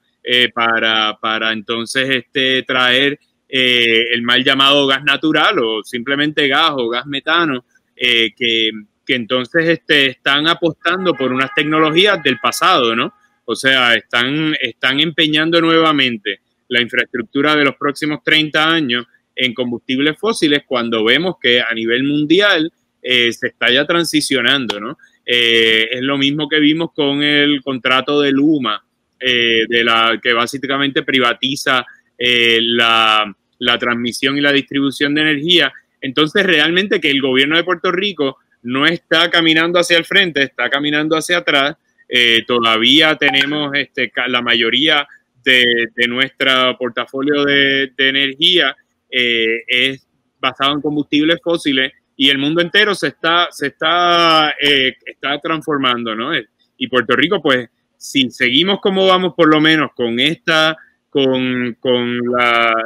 para, 0.54 1.18
para, 1.20 1.52
entonces 1.52 2.08
este, 2.08 2.62
traer 2.62 3.18
el 3.46 4.22
mal 4.22 4.42
llamado 4.42 4.86
gas 4.86 5.04
natural 5.04 5.58
o 5.58 5.82
simplemente 5.84 6.48
gas 6.48 6.70
o 6.76 6.88
gas 6.88 7.04
metano, 7.04 7.66
que, 7.94 8.30
que, 8.34 9.14
entonces 9.14 9.68
este, 9.68 10.06
están 10.06 10.48
apostando 10.48 11.12
por 11.12 11.30
unas 11.30 11.52
tecnologías 11.54 12.22
del 12.22 12.40
pasado, 12.40 12.96
¿no? 12.96 13.12
O 13.44 13.54
sea, 13.54 13.94
están, 13.94 14.54
están 14.60 15.00
empeñando 15.00 15.60
nuevamente 15.60 16.40
la 16.68 16.80
infraestructura 16.80 17.54
de 17.56 17.64
los 17.64 17.76
próximos 17.76 18.22
30 18.24 18.70
años 18.70 19.06
en 19.36 19.52
combustibles 19.52 20.18
fósiles 20.18 20.62
cuando 20.66 21.04
vemos 21.04 21.36
que 21.40 21.60
a 21.60 21.72
nivel 21.74 22.04
mundial 22.04 22.72
eh, 23.02 23.32
se 23.32 23.48
está 23.48 23.70
ya 23.70 23.86
transicionando, 23.86 24.80
¿no? 24.80 24.96
Eh, 25.26 25.88
es 25.90 26.02
lo 26.02 26.16
mismo 26.16 26.48
que 26.48 26.58
vimos 26.58 26.90
con 26.94 27.22
el 27.22 27.62
contrato 27.62 28.20
de 28.20 28.32
Luma, 28.32 28.82
eh, 29.20 29.66
de 29.68 29.84
la, 29.84 30.18
que 30.22 30.32
básicamente 30.32 31.02
privatiza 31.02 31.84
la, 32.16 33.34
la 33.58 33.78
transmisión 33.78 34.38
y 34.38 34.40
la 34.40 34.52
distribución 34.52 35.14
de 35.14 35.22
energía. 35.22 35.72
Entonces, 36.00 36.46
realmente 36.46 37.00
que 37.00 37.10
el 37.10 37.20
gobierno 37.20 37.56
de 37.56 37.64
Puerto 37.64 37.90
Rico 37.90 38.38
no 38.62 38.86
está 38.86 39.30
caminando 39.30 39.78
hacia 39.78 39.98
el 39.98 40.04
frente, 40.04 40.42
está 40.42 40.70
caminando 40.70 41.16
hacia 41.16 41.38
atrás 41.38 41.76
eh, 42.16 42.44
todavía 42.46 43.16
tenemos 43.16 43.72
este, 43.74 44.12
la 44.28 44.40
mayoría 44.40 45.04
de, 45.42 45.90
nuestro 46.06 46.78
portafolio 46.78 47.44
de, 47.44 47.90
energía 47.98 48.76
eh, 49.10 49.64
es 49.66 50.06
basado 50.38 50.74
en 50.74 50.80
combustibles 50.80 51.40
fósiles 51.42 51.92
y 52.16 52.30
el 52.30 52.38
mundo 52.38 52.60
entero 52.60 52.94
se 52.94 53.08
está, 53.08 53.48
se 53.50 53.66
está, 53.66 54.54
eh, 54.60 54.94
está 55.04 55.40
transformando, 55.40 56.14
¿no? 56.14 56.30
Y 56.76 56.86
Puerto 56.86 57.16
Rico, 57.16 57.42
pues, 57.42 57.68
si 57.96 58.30
seguimos 58.30 58.78
como 58.80 59.08
vamos, 59.08 59.34
por 59.34 59.48
lo 59.48 59.60
menos 59.60 59.90
con 59.92 60.20
esta, 60.20 60.76
con, 61.10 61.76
con 61.80 62.18
la, 62.30 62.76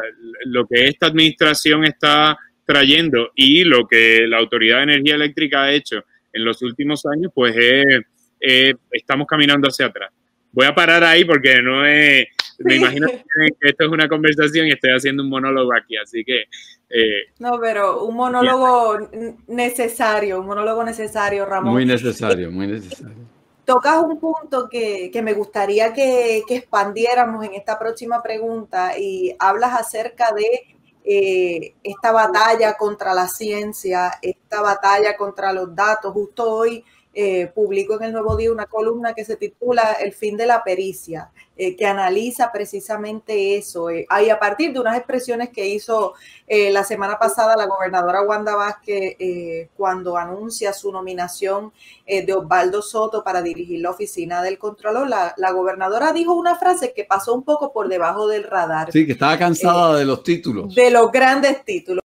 lo 0.46 0.66
que 0.66 0.86
esta 0.86 1.08
administración 1.08 1.84
está 1.84 2.38
trayendo 2.64 3.32
y 3.34 3.64
lo 3.64 3.86
que 3.86 4.26
la 4.26 4.38
Autoridad 4.38 4.78
de 4.78 4.84
Energía 4.84 5.16
Eléctrica 5.16 5.64
ha 5.64 5.72
hecho 5.72 6.02
en 6.32 6.46
los 6.46 6.62
últimos 6.62 7.04
años, 7.04 7.30
pues 7.34 7.54
es 7.54 7.84
eh, 8.40 8.74
estamos 8.90 9.26
caminando 9.26 9.68
hacia 9.68 9.86
atrás. 9.86 10.10
Voy 10.52 10.66
a 10.66 10.74
parar 10.74 11.04
ahí 11.04 11.24
porque 11.24 11.60
no 11.62 11.84
es, 11.86 12.26
me 12.58 12.76
imagino 12.76 13.06
que 13.08 13.68
esto 13.68 13.84
es 13.84 13.90
una 13.90 14.08
conversación 14.08 14.66
y 14.66 14.72
estoy 14.72 14.90
haciendo 14.90 15.22
un 15.22 15.28
monólogo 15.28 15.72
aquí, 15.74 15.96
así 15.96 16.24
que... 16.24 16.44
Eh, 16.90 17.32
no, 17.38 17.58
pero 17.60 18.04
un 18.04 18.16
monólogo 18.16 18.98
necesario, 19.46 20.40
un 20.40 20.46
monólogo 20.46 20.82
necesario, 20.82 21.44
Ramón. 21.44 21.74
Muy 21.74 21.84
necesario, 21.84 22.50
muy 22.50 22.66
necesario. 22.66 23.14
Tocas 23.64 24.02
un 24.02 24.18
punto 24.18 24.68
que, 24.70 25.10
que 25.12 25.20
me 25.20 25.34
gustaría 25.34 25.92
que, 25.92 26.42
que, 26.48 26.56
expandiéramos 26.56 27.44
en 27.44 27.52
esta 27.52 27.78
próxima 27.78 28.22
pregunta 28.22 28.98
y 28.98 29.36
hablas 29.38 29.78
acerca 29.78 30.32
de 30.32 30.78
eh, 31.04 31.74
esta 31.82 32.12
batalla 32.12 32.74
contra 32.78 33.14
la 33.14 33.28
ciencia, 33.28 34.12
esta 34.22 34.62
batalla 34.62 35.16
contra 35.16 35.52
los 35.52 35.74
datos. 35.74 36.12
Justo 36.12 36.50
hoy 36.50 36.84
eh, 37.14 37.50
publicó 37.54 37.96
en 37.96 38.04
el 38.04 38.12
Nuevo 38.12 38.36
Día 38.36 38.52
una 38.52 38.66
columna 38.66 39.14
que 39.14 39.24
se 39.24 39.36
titula 39.36 39.92
El 40.00 40.12
fin 40.12 40.36
de 40.36 40.46
la 40.46 40.62
pericia, 40.62 41.30
eh, 41.60 41.74
que 41.74 41.86
analiza 41.86 42.52
precisamente 42.52 43.56
eso. 43.56 43.90
Eh, 43.90 44.06
y 44.24 44.30
a 44.30 44.38
partir 44.38 44.72
de 44.72 44.78
unas 44.78 44.96
expresiones 44.96 45.48
que 45.48 45.66
hizo 45.66 46.14
eh, 46.46 46.70
la 46.70 46.84
semana 46.84 47.18
pasada 47.18 47.56
la 47.56 47.66
gobernadora 47.66 48.22
Wanda 48.22 48.54
Vázquez 48.54 49.16
cuando 49.76 50.16
anuncia 50.16 50.72
su 50.72 50.92
nominación 50.92 51.72
de 52.06 52.32
Osvaldo 52.32 52.80
Soto 52.80 53.24
para 53.24 53.42
dirigir 53.42 53.80
la 53.80 53.90
oficina 53.90 54.42
del 54.42 54.58
Contralor, 54.58 55.08
la, 55.08 55.34
la, 55.36 55.50
gobernadora 55.50 56.12
dijo 56.12 56.34
una 56.34 56.54
frase 56.54 56.92
que 56.94 57.04
pasó 57.04 57.34
un 57.34 57.42
poco 57.42 57.72
por 57.72 57.88
debajo 57.88 58.28
del 58.28 58.44
radar. 58.44 58.92
Sí, 58.92 59.04
que 59.04 59.12
estaba 59.12 59.36
cansada 59.36 59.96
de 59.96 60.04
los 60.04 60.22
títulos. 60.22 60.74
De 60.74 60.90
los 60.90 61.10
grandes 61.10 61.64
títulos. 61.64 62.02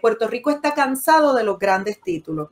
Puerto 0.00 0.28
Rico 0.28 0.50
está 0.50 0.74
cansado 0.74 1.34
de 1.34 1.42
los 1.44 1.58
grandes 1.58 2.00
títulos. 2.00 2.50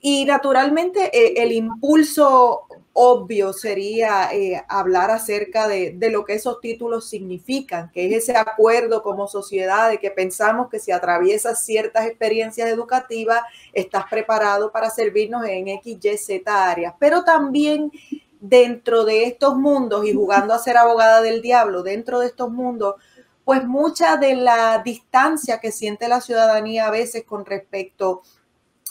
Y 0.00 0.24
naturalmente 0.24 1.10
eh, 1.12 1.42
el 1.42 1.52
impulso 1.52 2.66
obvio 3.00 3.52
sería 3.52 4.28
eh, 4.32 4.60
hablar 4.68 5.12
acerca 5.12 5.68
de, 5.68 5.96
lo 6.10 6.24
que 6.24 6.34
esos 6.34 6.60
títulos 6.60 7.08
significan, 7.08 7.92
que 7.92 8.06
es 8.06 8.24
ese 8.24 8.36
acuerdo 8.36 9.04
como 9.04 9.28
sociedad 9.28 9.88
de 9.88 9.98
que 9.98 10.10
pensamos 10.10 10.68
que 10.68 10.80
si 10.80 10.90
atraviesas 10.90 11.64
ciertas 11.64 12.06
experiencias 12.06 12.68
educativas, 12.68 13.42
estás 13.72 14.04
preparado 14.10 14.72
para 14.72 14.90
servirnos 14.90 15.44
en 15.46 15.68
X, 15.68 15.98
Y, 16.02 16.18
Z 16.18 16.70
áreas. 16.70 16.94
Pero 16.98 17.22
también 17.22 17.92
dentro 18.40 19.04
de 19.04 19.24
estos 19.24 19.56
mundos 19.56 20.04
y 20.04 20.12
jugando 20.12 20.52
a 20.52 20.58
ser 20.58 20.76
abogada 20.76 21.20
del 21.22 21.40
diablo, 21.40 21.84
dentro 21.84 22.18
de 22.18 22.26
estos 22.26 22.50
mundos, 22.50 22.96
pues 23.44 23.64
mucha 23.64 24.16
de 24.16 24.34
la 24.34 24.82
distancia 24.84 25.60
que 25.60 25.70
siente 25.70 26.08
la 26.08 26.20
ciudadanía 26.20 26.88
a 26.88 26.90
veces 26.90 27.24
con 27.24 27.46
respecto 27.46 28.22
a 28.22 28.37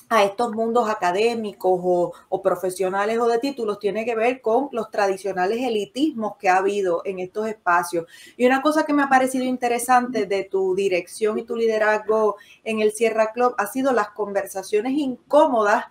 a 0.09 0.23
estos 0.23 0.53
mundos 0.53 0.89
académicos 0.89 1.79
o, 1.83 2.41
profesionales 2.41 3.19
o 3.19 3.27
de 3.27 3.39
títulos 3.39 3.79
tiene 3.79 4.05
que 4.05 4.15
ver 4.15 4.41
con 4.41 4.69
los 4.71 4.89
tradicionales 4.89 5.59
elitismos 5.59 6.37
que 6.37 6.49
ha 6.49 6.57
habido 6.57 7.01
en 7.05 7.19
estos 7.19 7.47
espacios. 7.47 8.05
Y 8.37 8.45
una 8.45 8.61
cosa 8.61 8.85
que 8.85 8.93
me 8.93 9.03
ha 9.03 9.09
parecido 9.09 9.43
interesante 9.43 10.25
de 10.25 10.43
tu 10.45 10.75
dirección 10.75 11.37
y 11.39 11.43
tu 11.43 11.55
liderazgo 11.55 12.37
en 12.63 12.79
el 12.79 12.91
Sierra 12.91 13.33
Club 13.33 13.55
ha 13.57 13.67
sido 13.67 13.91
las 13.91 14.09
conversaciones 14.09 14.93
incómodas 14.93 15.85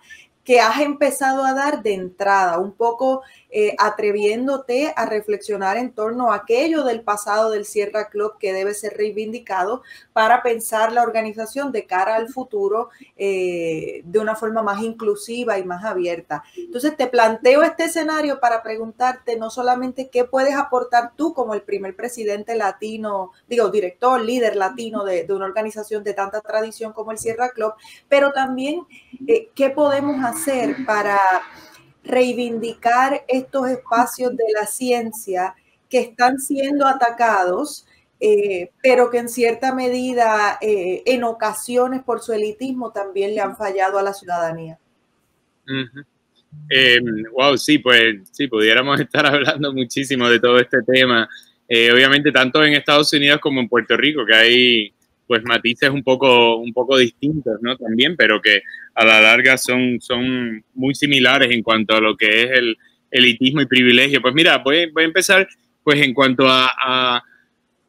que 0.47 0.61
has 0.61 0.79
empezado 0.79 1.43
a 1.43 1.53
dar 1.53 1.83
de 1.83 1.93
entrada, 1.93 2.57
un 2.57 2.71
poco 2.71 3.21
eh, 3.49 3.75
atreviéndote 3.77 4.93
a 4.95 5.05
reflexionar 5.05 5.77
en 5.77 5.91
torno 5.91 6.31
a 6.31 6.35
aquello 6.37 6.83
del 6.83 7.01
pasado 7.01 7.49
del 7.49 7.65
Sierra 7.65 8.09
Club 8.09 8.37
que 8.39 8.53
debe 8.53 8.73
ser 8.73 8.93
reivindicado 8.95 9.83
para 10.13 10.41
pensar 10.43 10.91
la 10.91 11.03
organización 11.03 11.71
de 11.71 11.85
cara 11.85 12.15
al 12.15 12.29
futuro 12.29 12.89
eh, 13.17 14.01
de 14.05 14.19
una 14.19 14.35
forma 14.35 14.63
más 14.63 14.81
inclusiva 14.81 15.59
y 15.59 15.63
más 15.63 15.83
abierta. 15.83 16.43
Entonces 16.55 16.95
te 16.95 17.07
planteo 17.07 17.63
este 17.63 17.85
escenario 17.85 18.39
para 18.39 18.63
preguntarte 18.63 19.37
no 19.37 19.49
solamente 19.49 20.09
qué 20.09 20.23
puedes 20.23 20.55
aportar 20.55 21.11
tú 21.15 21.33
como 21.33 21.53
el 21.53 21.61
primer 21.61 21.95
presidente 21.95 22.55
latino, 22.55 23.31
digo, 23.49 23.69
director, 23.69 24.21
líder 24.21 24.55
latino 24.55 25.03
de, 25.03 25.25
una 25.29 25.45
organización 25.45 26.03
de 26.03 26.13
tanta 26.13 26.41
tradición 26.41 26.93
como 26.93 27.11
el 27.11 27.17
Sierra 27.17 27.49
Club, 27.49 27.73
pero 28.07 28.31
también 28.31 28.87
eh, 29.27 29.49
qué 29.53 29.69
podemos 29.69 30.23
hacer 30.23 30.37
hacer 30.37 30.85
para 30.85 31.19
reivindicar 32.07 33.23
estos 33.27 33.69
espacios 33.69 34.35
de 34.35 34.45
la 34.53 34.65
ciencia 34.65 35.55
que 35.89 35.99
están 35.99 36.39
siendo 36.39 36.85
atacados, 36.85 37.85
eh, 38.19 38.71
pero 38.81 39.09
que 39.09 39.19
en 39.19 39.29
cierta 39.29 39.73
medida, 39.73 40.57
eh, 40.61 41.03
en 41.05 41.23
ocasiones 41.23 42.03
por 42.03 42.21
su 42.21 42.33
elitismo, 42.33 42.91
también 42.91 43.35
le 43.35 43.41
han 43.41 43.55
fallado 43.55 43.99
a 43.99 44.03
la 44.03 44.13
ciudadanía. 44.13 44.79
wow, 45.67 47.51
em, 47.51 47.57
sí, 47.57 47.77
pues 47.79 48.29
sí, 48.31 48.47
pudiéramos 48.47 48.99
estar 48.99 49.25
hablando 49.25 49.73
muchísimo 49.73 50.29
de 50.29 50.39
todo 50.39 50.59
este 50.59 50.81
tema. 50.81 51.29
Eh, 51.69 51.91
obviamente, 51.91 52.31
tanto 52.31 52.63
en 52.63 52.73
Estados 52.73 53.11
Unidos 53.13 53.39
como 53.39 53.59
en 53.59 53.67
Puerto 53.67 53.97
Rico, 53.97 54.25
que 54.25 54.33
hay 54.33 54.93
pues 55.27 55.43
matices 55.43 55.89
un 55.89 56.03
poco, 56.03 56.55
un 56.57 56.73
poco 56.73 56.97
distintos, 56.97 57.57
¿no? 57.61 57.75
También, 57.77 58.15
pero 58.15 58.41
que 58.41 58.61
a 58.95 59.05
la 59.05 59.21
larga 59.21 59.57
son, 59.57 59.99
son 59.99 60.63
muy 60.73 60.95
similares 60.95 61.51
en 61.51 61.61
cuanto 61.61 61.95
a 61.95 62.01
lo 62.01 62.15
que 62.15 62.43
es 62.43 62.51
el 62.51 62.77
elitismo 63.11 63.61
y 63.61 63.65
privilegio. 63.65 64.21
Pues 64.21 64.33
mira, 64.33 64.57
voy, 64.59 64.77
a 64.95 65.01
empezar 65.01 65.47
pues 65.83 66.01
en 66.01 66.13
cuanto 66.13 66.47
a, 66.47 66.71
a, 66.81 67.23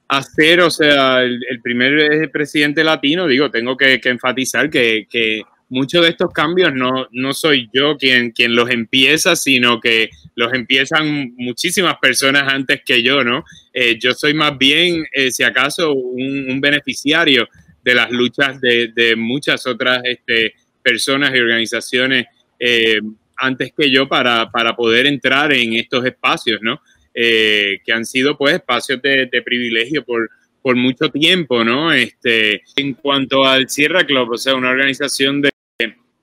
a 0.08 0.22
ser, 0.22 0.60
o 0.60 0.70
sea, 0.70 1.22
el, 1.22 1.60
primer 1.62 2.30
presidente 2.30 2.84
latino, 2.84 3.26
digo, 3.26 3.50
tengo 3.50 3.76
que, 3.76 4.00
que 4.00 4.08
enfatizar 4.08 4.68
que, 4.68 5.06
que 5.08 5.42
muchos 5.68 6.02
de 6.02 6.10
estos 6.10 6.32
cambios 6.32 6.72
no, 6.74 7.08
no 7.12 7.32
soy 7.32 7.68
yo 7.72 7.96
quien, 7.96 8.30
quien 8.30 8.54
los 8.54 8.70
empieza, 8.70 9.36
sino 9.36 9.80
que 9.80 10.10
los 10.34 10.52
empiezan 10.52 11.34
muchísimas 11.36 11.96
personas 11.98 12.44
antes 12.46 12.82
que 12.84 13.02
yo, 13.02 13.24
¿no? 13.24 13.44
Eh, 13.72 13.98
yo 13.98 14.12
soy 14.12 14.34
más 14.34 14.56
bien, 14.56 15.04
eh, 15.12 15.30
si 15.30 15.42
acaso, 15.42 15.92
un, 15.92 16.60
beneficiario 16.60 17.48
de 17.84 17.94
las 17.94 18.10
luchas 18.10 18.60
de, 18.60 18.88
de 18.94 19.16
muchas 19.16 19.66
otras 19.66 20.00
este, 20.04 20.54
personas 20.82 21.34
y 21.34 21.38
organizaciones 21.38 22.26
eh, 22.58 23.00
antes 23.36 23.72
que 23.76 23.90
yo 23.90 24.08
para, 24.08 24.50
para, 24.50 24.74
poder 24.74 25.06
entrar 25.06 25.52
en 25.52 25.74
estos 25.74 26.04
espacios, 26.04 26.60
¿no? 26.62 26.80
que 27.14 27.92
han 27.92 28.04
sido 28.04 28.38
pues 28.38 28.54
espacios 28.54 29.02
de, 29.02 29.26
de 29.26 29.42
privilegio 29.42 30.04
por, 30.04 30.30
por 30.62 30.76
mucho 30.76 31.08
tiempo, 31.10 31.64
¿no? 31.64 31.92
Este, 31.92 32.62
en 32.76 32.94
cuanto 32.94 33.44
al 33.44 33.68
Sierra 33.68 34.04
Club, 34.04 34.32
o 34.32 34.36
sea, 34.36 34.54
una 34.54 34.70
organización 34.70 35.40
de 35.40 35.50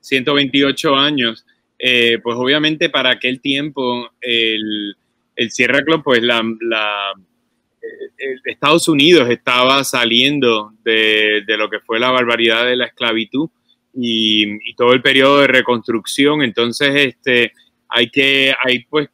128 0.06 0.94
años, 0.94 1.44
eh, 1.78 2.18
pues 2.22 2.36
obviamente 2.38 2.88
para 2.88 3.10
aquel 3.10 3.40
tiempo 3.40 4.10
el, 4.20 4.96
Sierra 5.50 5.82
Club, 5.82 6.02
pues 6.02 6.22
la, 6.22 6.42
Estados 8.44 8.88
Unidos 8.88 9.28
estaba 9.28 9.84
saliendo 9.84 10.72
de, 10.82 11.44
lo 11.46 11.68
que 11.68 11.80
fue 11.80 11.98
la 11.98 12.10
barbaridad 12.10 12.64
de 12.64 12.76
la 12.76 12.86
esclavitud 12.86 13.50
y, 13.92 14.74
todo 14.76 14.92
el 14.92 15.02
periodo 15.02 15.40
de 15.40 15.48
reconstrucción, 15.48 16.42
entonces 16.42 16.90
este, 16.94 17.52
hay 17.88 18.10
que 18.10 18.54
hay, 18.62 18.84
pues, 18.84 19.08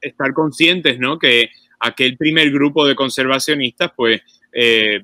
estar 0.00 0.32
conscientes, 0.32 0.98
¿no? 0.98 1.18
Que 1.18 1.50
aquel 1.80 2.16
primer 2.16 2.50
grupo 2.50 2.86
de 2.86 2.94
conservacionistas, 2.94 3.92
pues, 3.96 4.22
eh, 4.52 5.02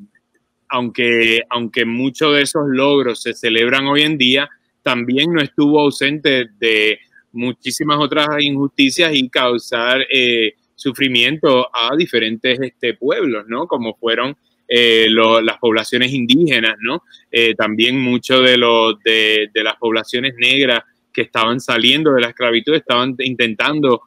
aunque, 0.69 1.43
aunque 1.51 1.85
muchos 1.85 2.35
de 2.35 2.43
esos 2.43 2.65
logros 2.67 3.23
se 3.23 3.35
celebran 3.35 3.87
hoy 3.87 4.03
en 4.03 4.19
día, 4.19 4.49
también 4.85 5.33
no 5.33 5.41
estuvo 5.41 5.81
ausente 5.81 6.47
de 6.59 7.01
muchísimas 7.33 7.99
otras 7.99 8.29
injusticias 8.41 9.13
y 9.15 9.29
causar 9.29 10.07
eh, 10.13 10.55
sufrimiento 10.77 11.69
a 11.75 11.97
diferentes 11.97 12.61
este, 12.61 12.95
pueblos, 12.95 13.47
¿no? 13.49 13.67
Como 13.67 13.95
fueron 13.95 14.37
eh, 14.69 15.07
las 15.09 15.59
poblaciones 15.59 16.13
indígenas, 16.13 16.77
¿no? 16.81 17.03
Eh, 17.33 17.55
también 17.55 17.99
mucho 17.99 18.41
de, 18.41 18.57
de, 19.05 19.51
de, 19.53 19.65
las 19.65 19.77
poblaciones 19.77 20.35
negras 20.37 20.83
que 21.13 21.23
estaban 21.23 21.61
saliendo 21.61 22.13
de 22.13 22.21
la 22.21 22.29
esclavitud 22.29 22.75
estaban 22.75 23.17
intentando 23.19 24.03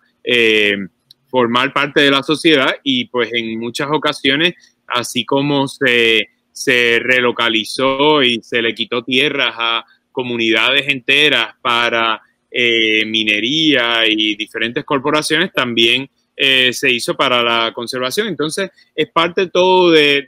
formar 1.30 1.72
parte 1.72 2.02
de 2.02 2.12
la 2.12 2.22
sociedad 2.22 2.76
y 2.84 3.06
pues 3.06 3.30
en 3.34 3.60
muchas 3.60 3.88
ocasiones, 3.92 4.56
así 4.88 5.24
como 5.24 5.68
se, 5.70 6.28
se 6.52 7.00
relocalizó 7.02 8.22
y 8.24 8.42
se 8.42 8.62
le 8.62 8.76
quitó 8.76 9.04
tierras 9.04 9.56
a 9.58 9.86
comunidades 10.18 10.88
enteras 10.88 11.54
para 11.62 12.20
eh, 12.50 13.06
minería 13.06 14.02
y 14.08 14.36
diferentes 14.36 14.84
corporaciones, 14.84 15.54
también 15.54 16.10
eh, 16.36 16.74
se 16.74 16.90
hizo 16.90 17.16
para 17.16 17.44
la 17.44 17.72
conservación. 17.72 18.28
Entonces, 18.28 18.72
es 18.96 19.12
parte 19.12 19.52
todo 19.52 19.92
de, 19.92 20.28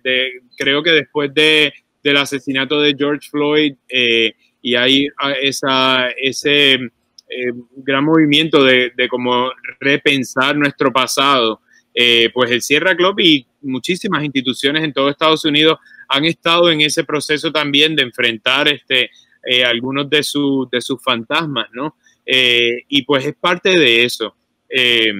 creo 0.55 0.83
que 0.83 0.91
después 0.91 1.33
de, 1.33 1.73
del 2.03 2.17
asesinato 2.17 2.79
de 2.79 2.93
George 2.95 3.27
Floyd 3.31 3.73
eh, 3.87 4.33
y 4.61 4.75
hay 4.75 5.07
esa, 5.41 6.09
ese 6.11 6.77
gran 7.77 8.03
movimiento 8.03 8.63
de, 8.63 8.91
de 8.95 9.07
como 9.07 9.49
repensar 9.79 10.55
nuestro 10.55 10.93
pasado, 10.93 11.61
pues 12.31 12.51
el 12.51 12.61
Sierra 12.61 12.95
Club 12.95 13.19
y 13.21 13.47
muchísimas 13.61 14.23
instituciones 14.23 14.83
en 14.83 14.93
todo 14.93 15.09
Estados 15.09 15.45
Unidos 15.45 15.79
han 16.07 16.25
estado 16.25 16.69
en 16.69 16.81
ese 16.81 17.03
proceso 17.03 17.51
también 17.51 17.95
de 17.95 18.03
enfrentar 18.03 18.67
este, 18.67 19.09
algunos 19.65 20.09
de, 20.09 20.17
de 20.71 20.81
sus 20.81 21.03
fantasmas, 21.03 21.67
¿no? 21.73 21.95
Eh, 22.31 22.83
y 22.87 23.01
pues 23.03 23.25
es 23.25 23.35
parte 23.35 23.69
de 23.69 24.03
eso. 24.03 24.35
Eh, 24.69 25.11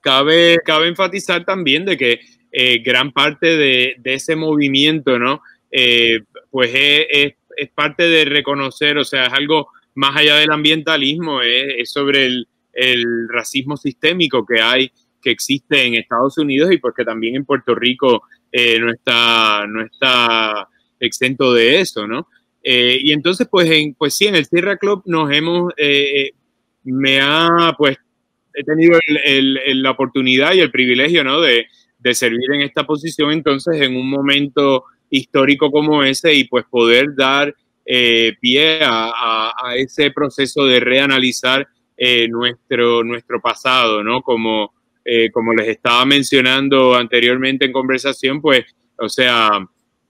cabe, 0.00 0.56
cabe 0.64 0.88
enfatizar 0.88 1.44
también 1.44 1.84
de 1.84 1.98
que 1.98 2.20
eh, 2.50 2.78
gran 2.78 3.12
parte 3.12 3.58
de, 3.58 4.00
ese 4.04 4.34
movimiento, 4.34 5.18
¿no? 5.18 5.42
pues 6.50 6.70
es, 6.72 7.34
parte 7.74 8.08
de 8.08 8.24
reconocer, 8.24 8.96
o 8.96 9.04
sea, 9.04 9.26
es 9.26 9.32
algo 9.34 9.68
más 9.96 10.16
allá 10.16 10.36
del 10.36 10.52
ambientalismo, 10.52 11.42
es, 11.42 11.90
sobre 11.90 12.26
el, 12.26 13.28
racismo 13.28 13.76
sistémico 13.76 14.46
que 14.46 14.62
hay, 14.62 14.90
que 15.20 15.30
existe 15.30 15.84
en 15.84 15.94
Estados 15.94 16.38
Unidos 16.38 16.72
y 16.72 16.78
porque 16.78 17.04
también 17.04 17.36
en 17.36 17.44
Puerto 17.44 17.74
Rico 17.74 18.22
no, 18.52 18.92
está, 18.92 19.66
no 19.68 19.84
está 19.84 20.68
exento 21.00 21.52
de 21.52 21.80
eso, 21.80 22.06
¿no? 22.06 22.28
Eh, 22.66 22.98
y 23.02 23.12
entonces, 23.12 23.46
pues, 23.50 23.70
en, 23.70 23.94
pues 23.94 24.14
sí, 24.14 24.26
en 24.26 24.36
el 24.36 24.46
Sierra 24.46 24.78
Club 24.78 25.02
nos 25.04 25.30
hemos, 25.30 25.72
eh, 25.76 26.22
eh, 26.22 26.30
me 26.84 27.20
ha, 27.20 27.74
pues, 27.76 27.98
he 28.54 28.64
tenido 28.64 28.98
la 29.06 29.90
oportunidad 29.90 30.54
y 30.54 30.60
el 30.60 30.70
privilegio, 30.70 31.22
¿no? 31.24 31.40
De, 31.42 31.66
de, 31.98 32.14
servir 32.14 32.52
en 32.54 32.62
esta 32.62 32.86
posición, 32.86 33.32
entonces, 33.32 33.82
en 33.82 33.96
un 33.96 34.08
momento 34.08 34.84
histórico 35.10 35.70
como 35.70 36.02
ese 36.02 36.34
y 36.34 36.44
pues 36.44 36.64
poder 36.70 37.14
dar 37.14 37.54
pie 37.84 38.80
a, 38.82 39.74
ese 39.76 40.10
proceso 40.10 40.64
de 40.64 40.80
reanalizar 40.80 41.68
nuestro, 42.30 43.04
nuestro 43.04 43.40
pasado, 43.40 44.02
¿no? 44.02 44.22
Como, 44.22 44.72
como 45.32 45.52
les 45.52 45.68
estaba 45.68 46.04
mencionando 46.04 46.94
anteriormente 46.94 47.64
en 47.64 47.72
conversación, 47.72 48.40
pues, 48.40 48.64
o 48.96 49.08
sea, 49.08 49.50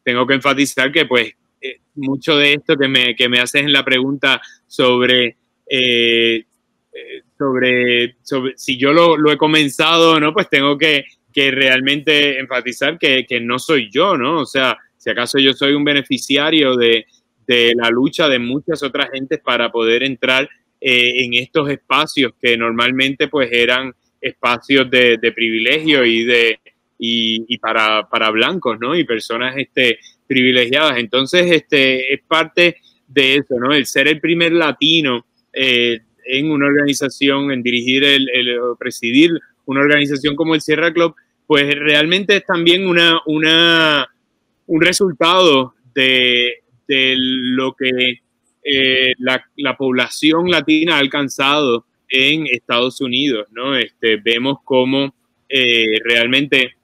tengo 0.05 0.27
que 0.27 0.35
enfatizar 0.35 0.93
que 0.93 1.07
pues 1.07 1.35
eh, 1.65 1.81
mucho 1.95 2.37
de 2.37 2.53
esto 2.53 2.77
que 2.77 2.89
me, 2.89 3.17
que 3.17 3.27
me 3.27 3.41
haces 3.41 3.63
en 3.63 3.73
la 3.73 3.83
pregunta 3.83 4.39
sobre, 4.67 5.39
eh, 5.67 6.45
eh, 6.93 7.23
sobre, 7.39 8.17
sobre, 8.23 8.53
si 8.59 8.77
yo 8.77 8.93
lo, 8.93 9.17
lo, 9.17 9.33
he 9.33 9.39
comenzado 9.39 10.21
no, 10.21 10.35
pues 10.35 10.51
tengo 10.51 10.77
que, 10.77 11.07
que 11.33 11.51
realmente 11.51 12.39
enfatizar 12.39 12.99
que, 12.99 13.25
que, 13.27 13.41
no 13.41 13.59
soy 13.59 13.89
yo, 13.91 14.19
¿no? 14.19 14.41
O 14.41 14.45
sea, 14.45 14.77
si 14.99 15.09
acaso 15.09 15.39
yo 15.39 15.55
soy 15.55 15.73
un 15.73 15.85
beneficiario 15.85 16.77
de, 16.77 17.07
de 17.47 17.73
la 17.77 17.89
lucha 17.89 18.29
de 18.29 18.39
muchas 18.39 18.83
otras 18.83 19.09
gentes 19.11 19.41
para 19.41 19.73
poder 19.73 20.03
entrar 20.03 20.47
en 20.87 21.33
estos 21.33 21.71
espacios 21.71 22.33
que 22.39 22.59
normalmente 22.59 23.29
pues 23.29 23.49
eran 23.51 23.95
espacios 24.21 24.91
de, 24.91 25.33
privilegio 25.35 26.05
y 26.05 26.25
de 26.25 26.61
y 26.99 27.57
para, 27.57 28.07
para, 28.11 28.31
blancos, 28.31 28.79
¿no? 28.79 28.95
Y 28.95 29.05
personas 29.05 29.55
este, 29.57 29.99
privilegiadas. 30.35 30.99
Entonces, 30.99 31.49
este, 31.49 32.13
es 32.13 32.21
parte 32.27 32.79
de 33.07 33.37
eso, 33.37 33.55
¿no? 33.61 33.73
El 33.73 33.87
ser 33.87 34.09
el 34.09 34.21
primer 34.21 34.53
latino 34.53 35.25
eh, 35.53 36.01
en 36.27 36.51
una 36.51 36.67
organización, 36.67 37.53
en 37.53 37.63
dirigir 37.63 38.03
el, 38.03 38.29
el, 38.31 38.59
presidir 38.79 39.31
una 39.67 39.81
organización 39.81 40.35
como 40.35 40.55
el 40.55 40.61
Sierra 40.61 40.93
Club, 40.93 41.15
pues 41.47 41.73
realmente 41.79 42.37
es 42.37 42.45
también 42.45 42.87
una, 42.87 43.21
un 43.27 44.81
resultado 44.81 45.75
de, 45.95 46.63
de 46.89 47.15
lo 47.17 47.75
que 47.75 48.21
eh, 48.65 49.13
la, 49.19 49.45
la, 49.57 49.77
población 49.77 50.51
latina 50.51 50.97
ha 50.97 50.99
alcanzado 50.99 51.85
en 52.09 52.47
Estados 52.47 53.01
Unidos, 53.01 53.47
¿no? 53.53 53.77
Este, 53.77 54.17
vemos 54.17 54.59
cómo 54.65 55.15
eh, 55.49 55.99
realmente 56.03 56.75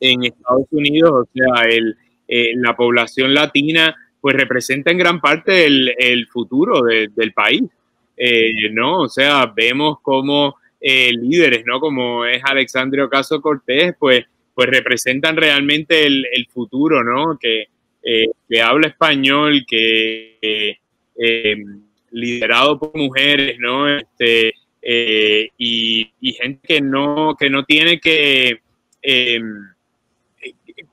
en 0.00 0.24
Estados 0.24 0.66
Unidos, 0.70 1.12
o 1.12 1.28
sea, 1.32 1.64
el, 1.68 1.96
eh, 2.26 2.52
la 2.56 2.74
población 2.74 3.34
latina 3.34 3.94
pues 4.20 4.36
representa 4.36 4.90
en 4.90 4.98
gran 4.98 5.20
parte 5.20 5.66
el, 5.66 6.26
futuro 6.28 6.82
del 6.82 7.32
país, 7.34 7.62
eh, 8.16 8.54
¿no? 8.72 9.00
O 9.00 9.08
sea, 9.08 9.52
vemos 9.54 9.98
como 10.00 10.56
eh, 10.80 11.12
líderes, 11.12 11.66
¿no? 11.66 11.78
Como 11.78 12.24
es 12.24 12.42
Alexandre 12.42 13.02
Ocaso 13.02 13.42
Cortés, 13.42 13.94
pues, 13.98 14.24
pues 14.54 14.68
representan 14.70 15.36
realmente 15.36 16.06
el, 16.06 16.46
futuro, 16.50 17.04
¿no? 17.04 17.38
Que, 17.38 17.66
que 18.02 18.62
habla 18.62 18.88
español, 18.88 19.66
que 19.68 20.78
liderado 22.10 22.78
por 22.78 22.96
mujeres, 22.96 23.58
¿no? 23.58 23.94
Este, 23.94 24.54
y, 25.58 26.10
gente 26.32 26.66
que 26.66 26.80
no, 26.80 27.36
que 27.38 27.50
no 27.50 27.64
tiene 27.64 28.00
que, 28.00 28.60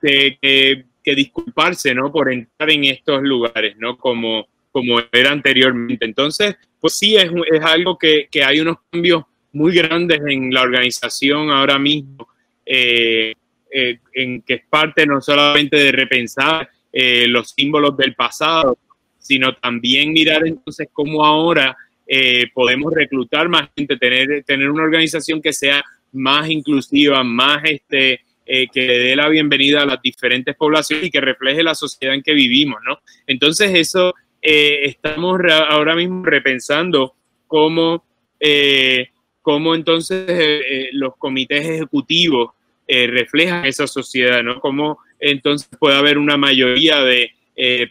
que 0.01 0.85
disculparse, 1.03 1.93
¿no? 1.93 2.11
Por 2.11 2.31
entrar 2.31 2.69
en 2.69 2.85
estos 2.85 3.21
lugares, 3.23 3.75
¿no? 3.77 3.97
Como, 3.97 4.47
como 4.71 4.99
era 5.11 5.31
anteriormente. 5.31 6.05
Entonces, 6.05 6.55
pues 6.79 6.97
sí, 6.97 7.15
es, 7.15 7.31
es 7.51 7.61
algo 7.63 7.97
que, 7.97 8.27
que, 8.29 8.43
hay 8.43 8.59
unos 8.59 8.77
cambios 8.91 9.23
muy 9.53 9.73
grandes 9.75 10.21
en 10.27 10.53
la 10.53 10.61
organización 10.61 11.51
ahora 11.51 11.77
mismo, 11.77 12.27
eh, 12.65 13.33
eh, 13.73 13.99
en 14.13 14.41
que 14.41 14.55
es 14.55 14.61
parte 14.69 15.05
no 15.05 15.21
solamente 15.21 15.77
de 15.77 15.91
repensar 15.91 16.69
eh, 16.91 17.25
los 17.27 17.51
símbolos 17.51 17.95
del 17.97 18.15
pasado, 18.15 18.77
sino 19.17 19.55
también 19.55 20.11
mirar 20.11 20.45
entonces 20.45 20.89
cómo 20.91 21.25
ahora 21.25 21.75
podemos 22.53 22.93
reclutar 22.93 23.47
más 23.47 23.69
gente, 23.73 23.95
tener, 23.95 24.43
tener 24.43 24.69
una 24.69 24.83
organización 24.83 25.41
que 25.41 25.53
sea 25.53 25.81
más 26.11 26.49
inclusiva, 26.49 27.23
más 27.23 27.61
este, 27.63 28.19
eh, 28.53 28.67
que 28.67 28.81
le 28.81 28.99
dé 28.99 29.15
la 29.15 29.29
bienvenida 29.29 29.81
a 29.81 29.85
las 29.85 30.01
diferentes 30.01 30.53
poblaciones 30.57 31.05
y 31.05 31.09
que 31.09 31.21
refleje 31.21 31.63
la 31.63 31.73
sociedad 31.73 32.13
en 32.13 32.21
que 32.21 32.33
vivimos, 32.33 32.81
¿no? 32.85 32.99
Entonces 33.25 33.71
eso 33.73 34.13
eh, 34.41 34.81
estamos 34.83 35.39
ahora 35.69 35.95
mismo 35.95 36.25
repensando 36.25 37.15
cómo, 37.47 38.03
eh, 38.41 39.07
cómo 39.41 39.73
entonces 39.73 40.89
los 40.91 41.15
comités 41.15 41.65
ejecutivos 41.65 42.49
reflejan 42.85 43.63
esa 43.63 43.87
sociedad, 43.87 44.43
¿no? 44.43 44.59
Cómo 44.59 44.99
entonces 45.17 45.69
puede 45.79 45.95
haber 45.95 46.17
una 46.17 46.35
mayoría 46.35 46.99
de 47.05 47.31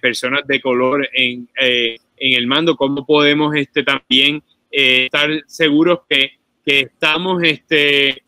personas 0.02 0.46
de 0.46 0.60
color 0.60 1.08
en, 1.14 1.48
en, 1.56 1.98
el 2.18 2.46
mando, 2.46 2.76
cómo 2.76 3.06
podemos 3.06 3.56
este, 3.56 3.82
también 3.82 4.42
estar 4.70 5.30
seguros 5.46 6.00
que, 6.06 6.32
que 6.66 6.80
estamos 6.80 7.42
este, 7.44 8.24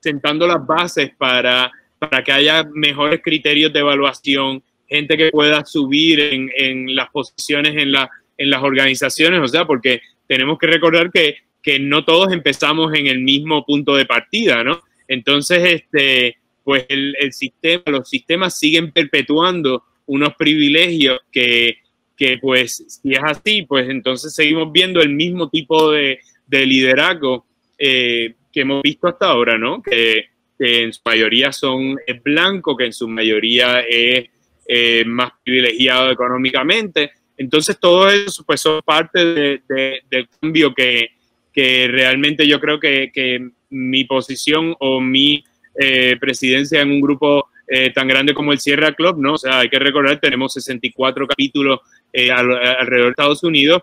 sentando 0.00 0.46
las 0.46 0.66
bases 0.66 1.12
para, 1.16 1.70
para 1.98 2.24
que 2.24 2.32
haya 2.32 2.64
mejores 2.64 3.20
criterios 3.22 3.72
de 3.72 3.80
evaluación, 3.80 4.62
gente 4.88 5.16
que 5.16 5.30
pueda 5.30 5.64
subir 5.64 6.20
en, 6.20 6.50
en 6.56 6.96
las 6.96 7.10
posiciones 7.10 7.76
en, 7.76 7.92
la, 7.92 8.10
en 8.36 8.50
las 8.50 8.62
organizaciones, 8.62 9.40
o 9.40 9.48
sea, 9.48 9.66
porque 9.66 10.00
tenemos 10.26 10.58
que 10.58 10.66
recordar 10.66 11.10
que, 11.12 11.36
que 11.62 11.78
no 11.78 12.04
todos 12.04 12.32
empezamos 12.32 12.92
en 12.94 13.06
el 13.06 13.20
mismo 13.20 13.64
punto 13.64 13.94
de 13.94 14.06
partida, 14.06 14.64
¿no? 14.64 14.82
Entonces, 15.06 15.62
este, 15.64 16.36
pues 16.64 16.86
el, 16.88 17.16
el 17.18 17.32
sistema, 17.32 17.82
los 17.86 18.08
sistemas 18.08 18.58
siguen 18.58 18.92
perpetuando 18.92 19.84
unos 20.06 20.34
privilegios 20.36 21.20
que, 21.30 21.78
que, 22.16 22.38
pues, 22.38 23.00
si 23.02 23.12
es 23.12 23.20
así, 23.22 23.62
pues 23.62 23.88
entonces 23.88 24.34
seguimos 24.34 24.72
viendo 24.72 25.00
el 25.00 25.10
mismo 25.10 25.48
tipo 25.48 25.90
de, 25.90 26.20
de 26.46 26.66
liderazgo 26.66 27.46
eh, 27.78 28.34
que 28.52 28.62
hemos 28.62 28.82
visto 28.82 29.08
hasta 29.08 29.26
ahora, 29.26 29.58
¿no? 29.58 29.82
Que, 29.82 30.26
que 30.58 30.82
en 30.82 30.92
su 30.92 31.00
mayoría 31.04 31.52
son 31.52 31.96
es 32.06 32.22
blanco, 32.22 32.76
que 32.76 32.84
en 32.84 32.92
su 32.92 33.08
mayoría 33.08 33.80
es 33.80 34.28
eh, 34.72 35.04
más 35.04 35.32
privilegiado 35.42 36.12
económicamente. 36.12 37.10
Entonces, 37.36 37.76
todo 37.80 38.08
eso 38.08 38.44
pues, 38.44 38.60
son 38.60 38.80
parte 38.84 39.62
del 39.68 40.28
cambio 40.40 40.72
que, 40.72 41.08
que, 41.52 41.88
realmente 41.88 42.46
yo 42.46 42.60
creo 42.60 42.78
que, 42.78 43.10
que 43.12 43.50
mi 43.70 44.04
posición 44.04 44.76
o 44.78 45.00
mi 45.00 45.42
eh, 45.76 46.16
presidencia 46.20 46.82
en 46.82 46.92
un 46.92 47.00
grupo 47.00 47.48
eh, 47.66 47.90
tan 47.92 48.06
grande 48.06 48.32
como 48.32 48.52
el 48.52 48.60
Sierra 48.60 48.92
Club, 48.92 49.18
¿no? 49.18 49.32
O 49.32 49.38
sea, 49.38 49.58
hay 49.58 49.68
que 49.68 49.80
recordar, 49.80 50.20
tenemos 50.20 50.52
64 50.52 51.26
capítulos 51.26 51.80
alrededor 52.12 53.06
de 53.06 53.10
Estados 53.10 53.42
Unidos 53.42 53.82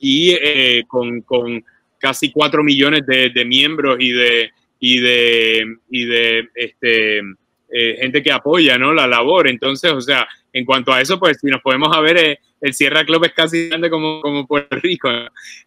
y 0.00 0.34
con, 0.88 1.20
con, 1.20 1.64
casi 2.00 2.32
4 2.32 2.64
millones 2.64 3.02
de, 3.06 3.44
miembros 3.44 3.96
y 4.00 4.10
de, 4.10 4.50
y 4.80 4.98
de, 4.98 5.76
y 5.90 6.04
de 6.06 6.48
este, 6.54 7.18
eh, 7.72 7.98
gente 8.00 8.22
que 8.22 8.32
apoya 8.32 8.78
¿no? 8.78 8.92
la 8.92 9.06
labor. 9.06 9.46
Entonces, 9.46 9.92
o 9.92 10.00
sea, 10.00 10.26
en 10.52 10.64
cuanto 10.64 10.92
a 10.92 11.00
eso, 11.00 11.20
pues 11.20 11.38
si 11.40 11.46
nos 11.46 11.60
podemos 11.60 11.96
a 11.96 12.00
ver, 12.00 12.16
eh, 12.16 12.38
el 12.60 12.74
Sierra 12.74 13.04
Club 13.04 13.24
es 13.26 13.32
casi 13.32 13.68
grande 13.68 13.90
como, 13.90 14.20
como 14.20 14.46
Puerto 14.46 14.76
Rico. 14.76 15.08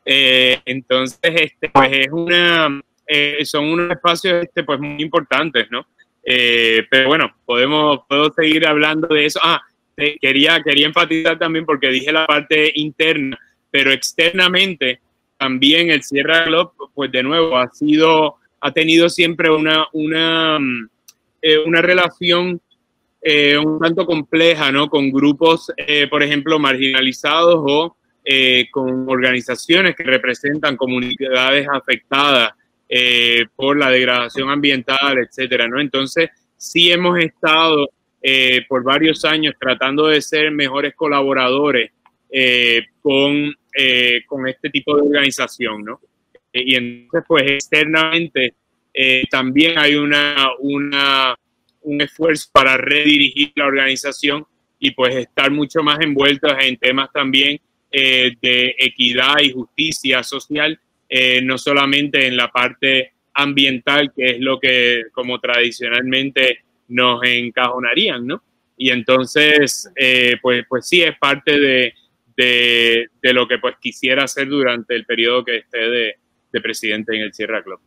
Eh, 0.03 0.59
entonces, 0.65 1.19
este, 1.21 1.69
pues 1.69 1.89
es 1.91 2.09
una, 2.11 2.81
son 3.45 3.65
unos 3.65 3.91
espacios 3.91 4.43
este, 4.43 4.63
pues, 4.63 4.79
muy 4.79 5.01
importantes, 5.01 5.67
¿no? 5.71 5.87
pero 6.25 7.09
bueno, 7.09 7.35
podemos, 7.45 7.99
puedo 8.07 8.31
seguir 8.31 8.65
hablando 8.65 9.09
de 9.09 9.25
eso. 9.25 9.41
Ah, 9.43 9.61
quería, 10.21 10.61
quería 10.63 10.87
enfatizar 10.87 11.37
también 11.37 11.65
porque 11.65 11.89
dije 11.89 12.13
la 12.13 12.25
parte 12.25 12.71
interna, 12.75 13.37
pero 13.69 13.91
externamente 13.91 15.01
también 15.43 15.89
el 15.91 16.01
Sierra 16.03 16.45
Club, 16.45 16.71
pues 16.93 17.11
de 17.11 17.21
nuevo, 17.21 17.57
ha 17.57 17.67
sido 17.67 18.37
ha 18.61 18.71
tenido 18.71 19.09
siempre 19.09 19.51
una, 19.51 19.87
una, 19.91 20.57
mm, 20.57 20.89
eh, 21.41 21.57
una 21.65 21.81
relación 21.81 22.61
eh, 23.21 23.57
un 23.57 23.79
tanto 23.79 24.05
compleja, 24.05 24.71
¿no? 24.71 24.89
Con 24.89 25.11
grupos, 25.11 25.71
eh, 25.75 26.07
por 26.07 26.23
ejemplo, 26.23 26.59
marginalizados 26.59 27.55
o 27.57 27.97
con 28.71 29.09
organizaciones 29.09 29.97
que 29.97 30.03
representan 30.03 30.77
comunidades 30.77 31.67
afectadas 31.69 32.51
por 33.55 33.77
la 33.77 33.89
degradación 33.89 34.49
ambiental, 34.49 35.17
etcétera, 35.17 35.67
¿no? 35.67 35.81
Entonces, 35.81 36.29
sí 36.55 36.89
hemos 36.89 37.19
estado 37.19 37.89
por 38.69 38.83
varios 38.83 39.25
años 39.25 39.55
tratando 39.59 40.07
de 40.07 40.21
ser 40.21 40.51
mejores 40.51 40.93
colaboradores 40.95 41.91
con, 43.01 43.55
con 44.27 44.47
este 44.47 44.69
tipo 44.69 44.95
de 44.95 45.03
organización, 45.03 45.83
¿no? 45.83 45.99
y 46.53 46.75
entonces 46.75 47.25
pues 47.27 47.43
externamente 47.43 48.53
eh, 48.93 49.23
también 49.29 49.77
hay 49.77 49.95
una, 49.95 50.49
una, 50.59 51.35
un 51.81 52.01
esfuerzo 52.01 52.49
para 52.51 52.77
redirigir 52.77 53.51
la 53.55 53.65
organización 53.65 54.45
y 54.79 54.91
pues 54.91 55.15
estar 55.15 55.49
mucho 55.49 55.81
más 55.81 55.99
envueltos 56.01 56.53
en 56.59 56.77
temas 56.77 57.11
también 57.11 57.59
eh, 57.91 58.35
de 58.41 58.75
equidad 58.77 59.39
y 59.41 59.51
justicia 59.51 60.21
social, 60.23 60.79
eh, 61.09 61.41
no 61.41 61.57
solamente 61.57 62.27
en 62.27 62.37
la 62.37 62.49
parte 62.49 63.13
ambiental, 63.33 64.11
que 64.15 64.25
es 64.31 64.39
lo 64.39 64.59
que 64.59 65.03
como 65.11 65.39
tradicionalmente 65.39 66.59
nos 66.89 67.23
encajonarían, 67.23 68.27
¿no? 68.27 68.43
Y 68.77 68.89
entonces, 68.89 69.89
pues, 70.41 70.65
pues 70.67 70.87
sí, 70.87 71.01
es 71.01 71.17
parte 71.17 71.59
de, 71.59 71.93
de, 72.35 73.07
de, 73.21 73.33
lo 73.33 73.47
que 73.47 73.59
pues 73.59 73.75
quisiera 73.79 74.23
hacer 74.23 74.47
durante 74.47 74.95
el 74.95 75.05
periodo 75.05 75.43
que 75.43 75.57
esté 75.57 75.77
de, 75.77 76.15
de 76.51 76.61
presidente 76.61 77.15
en 77.15 77.23
el 77.23 77.33
Sierra 77.33 77.63
Club. 77.63 77.79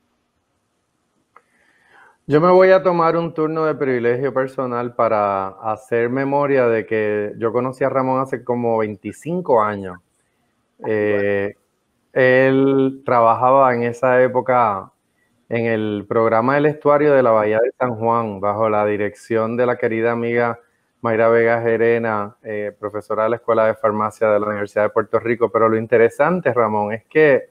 Yo 2.28 2.40
me 2.40 2.50
voy 2.50 2.70
a 2.70 2.82
tomar 2.82 3.16
un 3.16 3.32
turno 3.32 3.64
de 3.66 3.76
privilegio 3.76 4.34
personal 4.34 4.96
para 4.96 5.48
hacer 5.60 6.10
memoria 6.10 6.66
de 6.66 6.84
que 6.84 7.32
yo 7.38 7.52
conocí 7.52 7.84
a 7.84 7.88
Ramón 7.88 8.20
hace 8.20 8.42
como 8.42 8.78
25 8.78 9.62
años. 9.62 9.98
Eh, 10.84 11.54
él 12.12 13.02
trabajaba 13.04 13.72
en 13.76 13.84
esa 13.84 14.20
época 14.24 14.90
en 15.48 15.66
el 15.66 16.04
programa 16.08 16.56
del 16.56 16.66
estuario 16.66 17.14
de 17.14 17.22
la 17.22 17.30
Bahía 17.30 17.60
de 17.62 17.70
San 17.78 17.94
Juan, 17.94 18.40
bajo 18.40 18.68
la 18.68 18.84
dirección 18.84 19.56
de 19.56 19.66
la 19.66 19.76
querida 19.76 20.10
amiga 20.10 20.58
Mayra 21.06 21.28
Vega 21.28 21.62
Gerena, 21.62 22.36
eh, 22.42 22.74
profesora 22.76 23.22
de 23.22 23.30
la 23.30 23.36
Escuela 23.36 23.64
de 23.64 23.74
Farmacia 23.76 24.28
de 24.28 24.40
la 24.40 24.46
Universidad 24.46 24.82
de 24.82 24.90
Puerto 24.90 25.20
Rico. 25.20 25.52
Pero 25.52 25.68
lo 25.68 25.76
interesante, 25.76 26.52
Ramón, 26.52 26.92
es 26.92 27.04
que 27.04 27.50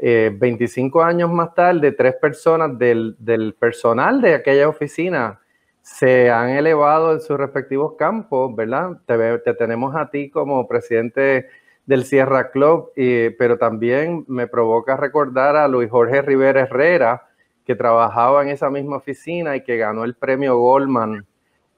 25 0.00 1.02
eh, 1.02 1.04
años 1.04 1.30
más 1.30 1.54
tarde, 1.54 1.92
tres 1.92 2.14
personas 2.14 2.78
del, 2.78 3.54
personal 3.58 4.22
de 4.22 4.36
aquella 4.36 4.66
oficina 4.66 5.40
se 5.82 6.30
han 6.30 6.48
elevado 6.48 7.12
en 7.12 7.20
sus 7.20 7.36
respectivos 7.36 7.96
campos, 7.98 8.56
¿verdad? 8.56 8.92
Te, 9.04 9.52
tenemos 9.52 9.94
a 9.94 10.08
ti 10.08 10.30
como 10.30 10.66
presidente 10.66 11.50
del 11.84 12.06
Sierra 12.06 12.50
Club, 12.50 12.92
pero 13.38 13.58
también 13.58 14.24
me 14.26 14.46
provoca 14.46 14.96
recordar 14.96 15.54
a 15.54 15.68
Luis 15.68 15.90
Jorge 15.90 16.22
Rivera 16.22 16.62
Herrera, 16.62 17.28
que 17.66 17.76
trabajaba 17.76 18.42
en 18.42 18.48
esa 18.48 18.70
misma 18.70 18.96
oficina 18.96 19.54
y 19.54 19.62
que 19.62 19.76
ganó 19.76 20.04
el 20.04 20.14
premio 20.14 20.56
Goldman, 20.56 21.26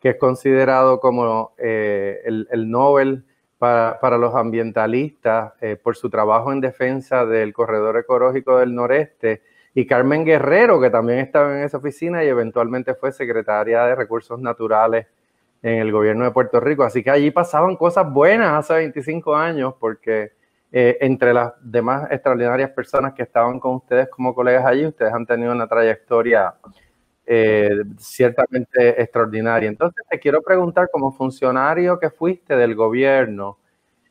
que 0.00 0.10
es 0.10 0.16
considerado 0.16 1.00
como 1.00 1.52
eh, 1.58 2.20
el, 2.24 2.48
el 2.50 2.70
Nobel 2.70 3.24
para, 3.58 4.18
los 4.18 4.34
ambientalistas 4.34 5.54
eh, 5.60 5.76
por 5.76 5.96
su 5.96 6.10
trabajo 6.10 6.52
en 6.52 6.60
defensa 6.60 7.24
del 7.24 7.52
corredor 7.52 7.96
ecológico 7.96 8.58
del 8.58 8.74
noreste, 8.74 9.42
y 9.74 9.86
Carmen 9.86 10.24
Guerrero, 10.24 10.80
que 10.80 10.88
también 10.88 11.18
estaba 11.18 11.58
en 11.58 11.64
esa 11.64 11.76
oficina 11.76 12.24
y 12.24 12.28
eventualmente 12.28 12.94
fue 12.94 13.12
secretaria 13.12 13.84
de 13.84 13.94
Recursos 13.94 14.40
Naturales 14.40 15.06
en 15.62 15.80
el 15.80 15.92
gobierno 15.92 16.24
de 16.24 16.30
Puerto 16.30 16.60
Rico. 16.60 16.82
Así 16.82 17.02
que 17.02 17.10
allí 17.10 17.30
pasaban 17.30 17.76
cosas 17.76 18.10
buenas 18.10 18.52
hace 18.54 18.72
25 18.72 19.36
años, 19.36 19.74
porque 19.78 20.32
eh, 20.72 20.96
entre 21.02 21.34
las 21.34 21.52
demás 21.60 22.10
extraordinarias 22.10 22.70
personas 22.70 23.12
que 23.12 23.22
estaban 23.22 23.60
con 23.60 23.74
ustedes 23.74 24.08
como 24.08 24.34
colegas 24.34 24.64
allí, 24.64 24.86
ustedes 24.86 25.12
han 25.12 25.26
tenido 25.26 25.52
una 25.52 25.66
trayectoria 25.66 26.54
eh, 27.26 27.82
ciertamente 27.98 29.00
extraordinaria. 29.02 29.68
Entonces, 29.68 30.04
te 30.08 30.18
quiero 30.20 30.42
preguntar, 30.42 30.88
como 30.92 31.12
funcionario 31.12 31.98
que 31.98 32.10
fuiste 32.10 32.56
del 32.56 32.74
gobierno, 32.74 33.58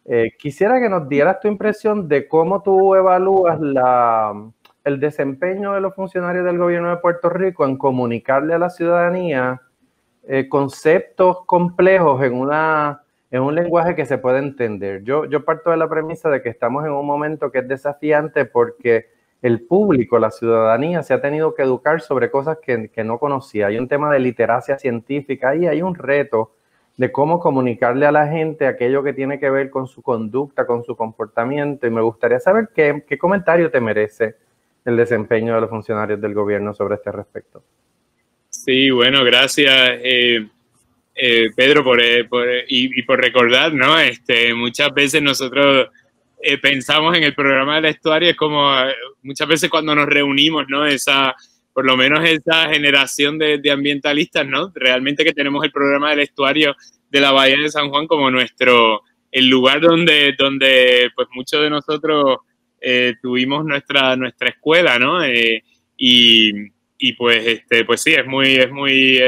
eh, 0.04 0.34
quisiera 0.38 0.80
que 0.80 0.90
nos 0.90 1.08
dieras 1.08 1.40
tu 1.40 1.48
impresión 1.48 2.08
de 2.08 2.28
cómo 2.28 2.62
tú 2.62 2.94
evalúas 2.94 3.60
la, 3.60 4.34
el 4.84 5.00
desempeño 5.00 5.74
de 5.74 5.82
los 5.82 5.96
funcionarios 5.96 6.46
del 6.46 6.60
gobierno 6.60 6.90
de 6.90 6.98
Puerto 6.98 7.30
Rico 7.30 7.66
en 7.66 7.78
comunicarle 7.78 8.54
a 8.54 8.60
la 8.60 8.70
ciudadanía 8.70 9.62
eh, 10.28 10.48
conceptos 10.50 11.46
complejos 11.46 12.22
en, 12.24 12.34
una, 12.34 13.02
en 13.32 13.42
un 13.42 13.56
lenguaje 13.56 13.96
que 13.96 14.06
se 14.06 14.18
puede 14.18 14.40
entender. 14.40 15.04
Yo, 15.04 15.26
yo 15.26 15.44
parto 15.46 15.72
de 15.72 15.78
la 15.78 15.90
premisa 15.90 16.30
de 16.30 16.42
que 16.42 16.50
estamos 16.50 16.86
en 16.86 16.92
un 16.92 17.06
momento 17.06 17.52
que 17.52 17.60
es 17.60 17.68
desafiante 17.68 18.46
porque 18.46 19.15
el 19.42 19.62
público, 19.62 20.18
la 20.18 20.32
ciudadanía, 20.32 21.04
se 21.04 21.14
ha 21.14 21.22
tenido 21.22 21.54
que 21.54 21.62
educar 21.62 22.02
sobre 22.02 22.32
cosas 22.32 22.58
que, 22.62 23.04
no 23.04 23.20
conocía. 23.20 23.68
Hay 23.68 23.78
un 23.78 23.88
tema 23.88 24.12
de 24.12 24.20
literacia 24.20 24.78
científica 24.78 25.56
y 25.56 25.68
hay 25.68 25.82
un 25.82 25.96
reto 25.96 26.56
de 26.98 27.12
cómo 27.12 27.40
comunicarle 27.40 28.06
a 28.06 28.12
la 28.12 28.28
gente 28.28 28.68
aquello 28.68 29.04
que 29.04 29.14
tiene 29.14 29.40
que 29.40 29.50
ver 29.50 29.70
con 29.70 29.88
su 29.88 30.02
conducta, 30.02 30.66
con 30.66 30.84
su 30.84 30.96
comportamiento. 30.96 31.86
Y 31.86 31.92
me 31.92 32.02
gustaría 32.02 32.40
saber 32.40 32.70
qué, 32.74 33.04
comentario 33.20 33.70
te 33.70 33.82
merece 33.82 34.36
el 34.86 34.98
desempeño 34.98 35.56
de 35.56 35.62
los 35.62 35.70
funcionarios 35.70 36.22
del 36.22 36.34
gobierno 36.34 36.74
sobre 36.74 36.96
este 36.96 37.12
respecto. 37.12 37.64
Sí, 38.50 38.90
bueno, 38.90 39.24
gracias. 39.24 39.74
Eh, 40.02 40.48
eh, 41.14 41.50
Pedro, 41.56 41.84
por, 41.84 42.02
eh, 42.02 42.28
y, 42.68 43.00
y, 43.00 43.04
por 43.04 43.20
recordar, 43.20 43.74
¿no? 43.74 44.00
Este, 44.00 44.54
muchas 44.54 44.94
veces 44.94 45.22
nosotros 45.22 45.90
eh, 46.48 46.60
pensamos 46.60 47.18
en 47.18 47.24
el 47.24 47.34
programa 47.34 47.76
del 47.76 47.86
estuario, 47.86 48.30
es 48.30 48.36
como 48.36 48.72
eh, 48.72 48.94
muchas 49.24 49.48
veces 49.48 49.68
cuando 49.68 49.96
nos 49.96 50.06
reunimos, 50.06 50.66
¿no? 50.68 50.86
Esa, 50.86 51.36
por 51.74 51.88
lo 51.88 51.98
menos 51.98 52.24
esa 52.24 52.70
generación 52.70 53.40
de, 53.40 53.60
ambientalistas, 53.72 54.46
¿no? 54.46 54.72
Realmente 54.76 55.24
que 55.24 55.34
tenemos 55.34 55.66
el 55.66 55.72
programa 55.72 56.12
del 56.12 56.20
estuario 56.20 56.76
de 57.10 57.20
la 57.20 57.32
Bahía 57.32 57.58
de 57.58 57.70
San 57.70 57.90
Juan 57.90 58.06
como 58.06 58.30
nuestro, 58.30 59.02
el 59.32 59.50
lugar 59.50 59.82
donde, 59.82 60.36
donde 60.38 61.10
pues 61.16 61.28
muchos 61.34 61.64
de 61.64 61.72
nosotros 61.72 62.38
eh, 62.80 63.16
tuvimos 63.24 63.66
nuestra, 63.66 64.16
nuestra 64.16 64.50
escuela, 64.50 65.00
¿no? 65.00 65.22
y, 65.98 67.14
pues, 67.18 67.46
este, 67.48 67.86
pues 67.86 68.02
sí, 68.02 68.14
es 68.14 68.28
muy, 68.28 68.56
es 68.56 68.72
muy 68.72 69.20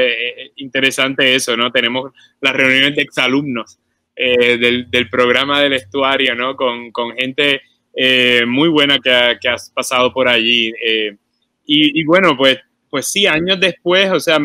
interesante 0.54 1.34
eso, 1.34 1.56
¿no? 1.56 1.72
Tenemos 1.72 2.12
las 2.40 2.54
reuniones 2.54 2.94
de 2.94 3.02
exalumnos 3.02 3.80
eh, 4.20 4.58
del, 4.90 5.08
programa 5.08 5.60
del 5.60 5.74
estuario, 5.74 6.34
¿no? 6.34 6.56
Con, 6.56 6.90
gente 7.16 7.62
eh, 7.94 8.44
muy 8.44 8.68
buena 8.68 8.98
que, 8.98 9.38
que, 9.40 9.48
has 9.48 9.70
pasado 9.70 10.12
por 10.12 10.26
allí. 10.26 10.72
Eh, 10.84 11.16
y, 11.64 12.04
bueno, 12.04 12.36
pues, 12.36 12.58
pues 12.90 13.06
sí, 13.06 13.28
años 13.28 13.60
después, 13.60 14.10
o 14.10 14.18
sea, 14.18 14.38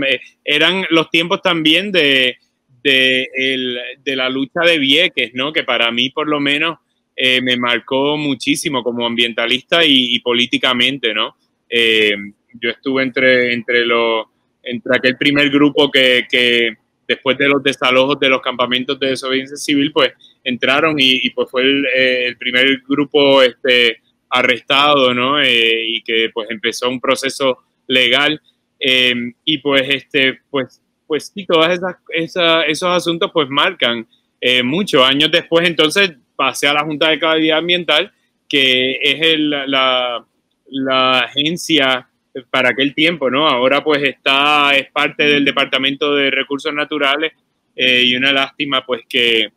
eran 0.44 0.86
los 0.92 1.10
tiempos 1.10 1.42
también 1.42 1.92
de, 1.92 2.38
de, 2.84 3.98
la 4.06 4.30
lucha 4.30 4.60
de 4.62 4.78
Vieques, 4.78 5.32
¿no? 5.34 5.52
Que 5.52 5.64
para 5.64 5.90
mí, 5.90 6.12
por 6.12 6.28
lo 6.28 6.40
menos, 6.40 6.78
me 7.18 7.58
marcó 7.58 8.16
muchísimo 8.18 8.84
como 8.84 9.08
ambientalista 9.08 9.84
y, 9.84 10.20
políticamente, 10.20 11.14
¿no? 11.14 11.36
yo 12.62 12.70
estuve 12.70 13.02
entre, 13.02 13.54
entre 13.54 13.84
los 13.88 14.28
entre 14.62 14.96
aquel 14.96 15.18
primer 15.18 15.50
grupo 15.50 15.90
que, 15.90 16.28
que 16.30 16.78
después 17.14 17.38
de 17.38 17.48
los 17.48 17.64
desalojos 17.64 18.20
de 18.20 18.30
los 18.30 18.42
campamentos 18.42 19.00
de 19.00 19.10
desobediencia 19.10 19.58
civil, 19.58 19.92
pues 19.92 20.14
entraron 20.44 20.96
y, 21.00 21.30
pues 21.32 21.50
fue 21.50 21.62
el, 21.62 21.86
el, 21.86 22.38
primer 22.38 22.82
grupo 22.88 23.42
este, 23.42 24.02
arrestado, 24.30 25.14
¿no? 25.14 25.42
y 25.44 26.02
que 26.04 26.30
pues 26.34 26.50
empezó 26.50 26.90
un 26.90 27.00
proceso 27.00 27.60
legal. 27.88 28.42
y 28.80 29.58
pues, 29.60 29.84
este, 29.90 30.40
pues, 30.50 30.82
pues 31.08 31.32
sí, 31.34 31.46
todos 31.46 31.68
esos 32.10 32.90
asuntos 32.90 33.32
pues 33.34 33.48
marcan 33.50 34.08
muchos 34.64 35.04
años 35.04 35.32
después. 35.32 35.68
Entonces 35.68 36.14
pasé 36.36 36.68
a 36.68 36.74
la 36.74 36.84
Junta 36.84 37.10
de 37.10 37.20
Calidad 37.20 37.60
Ambiental, 37.60 38.12
que 38.50 38.98
es 39.02 39.40
la, 39.40 40.26
la 40.68 41.20
agencia 41.20 42.10
para 42.50 42.70
aquel 42.70 42.94
tiempo, 42.94 43.30
¿no? 43.30 43.48
Ahora 43.48 43.84
pues 43.84 44.02
está, 44.04 44.76
es 44.76 44.90
parte 44.92 45.24
del 45.24 45.46
Departamento 45.46 46.16
de 46.16 46.32
Recursos 46.32 46.74
Naturales 46.74 47.34
eh, 47.76 48.04
y 48.04 48.16
una 48.16 48.32
lástima 48.32 48.86
pues 48.86 49.02
que, 49.08 49.52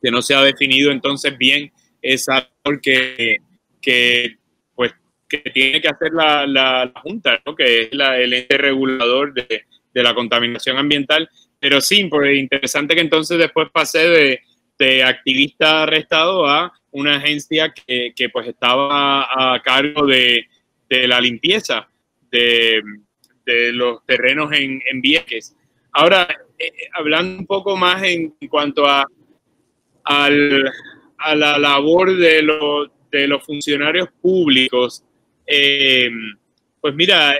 que, 0.00 0.10
no 0.10 0.22
se 0.22 0.34
ha 0.34 0.42
definido 0.42 0.90
entonces 0.90 1.36
bien 1.38 1.72
esa 2.00 2.48
que, 2.82 3.38
que 3.80 4.36
pues 4.74 4.92
que 5.28 5.38
tiene 5.38 5.80
que 5.80 5.88
hacer 5.88 6.12
la, 6.12 6.46
la, 6.46 6.92
Junta, 7.02 7.40
¿no? 7.46 7.54
Que 7.54 7.82
es 7.82 7.88
la, 7.92 8.18
el 8.18 8.32
ente 8.32 8.58
regulador 8.58 9.32
de, 9.32 9.64
de, 9.94 10.02
la 10.02 10.14
contaminación 10.14 10.78
ambiental. 10.78 11.28
Pero 11.60 11.80
sí, 11.80 12.04
pues 12.06 12.36
interesante 12.36 12.94
que 12.96 13.00
entonces 13.00 13.38
después 13.38 13.68
pasé 13.72 14.08
de, 14.08 14.40
de 14.78 15.04
activista 15.04 15.84
arrestado 15.84 16.48
a 16.48 16.72
una 16.90 17.16
agencia 17.16 17.72
que, 17.72 18.12
que 18.14 18.28
pues 18.28 18.48
estaba 18.48 19.54
a 19.54 19.62
cargo 19.62 20.06
de, 20.06 20.46
de 20.88 21.06
la 21.06 21.20
limpieza 21.20 21.88
de, 22.32 22.82
los 23.72 24.04
terrenos 24.06 24.52
en, 24.52 24.82
en. 24.90 25.02
Ahora, 25.92 26.26
eh, 26.58 26.72
hablando 26.94 27.38
un 27.40 27.46
poco 27.46 27.76
más 27.76 28.02
en, 28.02 28.34
cuanto 28.48 28.86
a, 28.86 29.06
a 30.04 30.30
la 30.30 31.58
labor 31.58 32.16
de, 32.16 32.42
de 33.10 33.26
los 33.28 33.44
funcionarios 33.44 34.08
públicos, 34.20 35.04
eh, 35.46 36.10
pues 36.80 36.94
mira, 36.94 37.36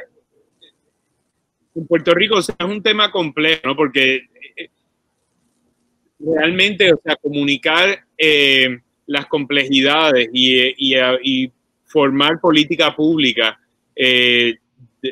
en 1.74 1.86
Puerto 1.86 2.12
Rico 2.14 2.38
es 2.38 2.52
un 2.64 2.82
tema 2.82 3.10
complejo, 3.10 3.62
¿no? 3.64 3.76
Porque 3.76 4.26
eh, 4.56 4.68
realmente, 6.18 6.92
o 6.92 7.00
sea, 7.02 7.16
comunicar 7.16 8.04
las 9.06 9.26
complejidades 9.26 10.28
y, 10.32 10.92
y, 10.92 11.52
formar 11.86 12.40
política 12.40 12.96
pública 12.96 13.60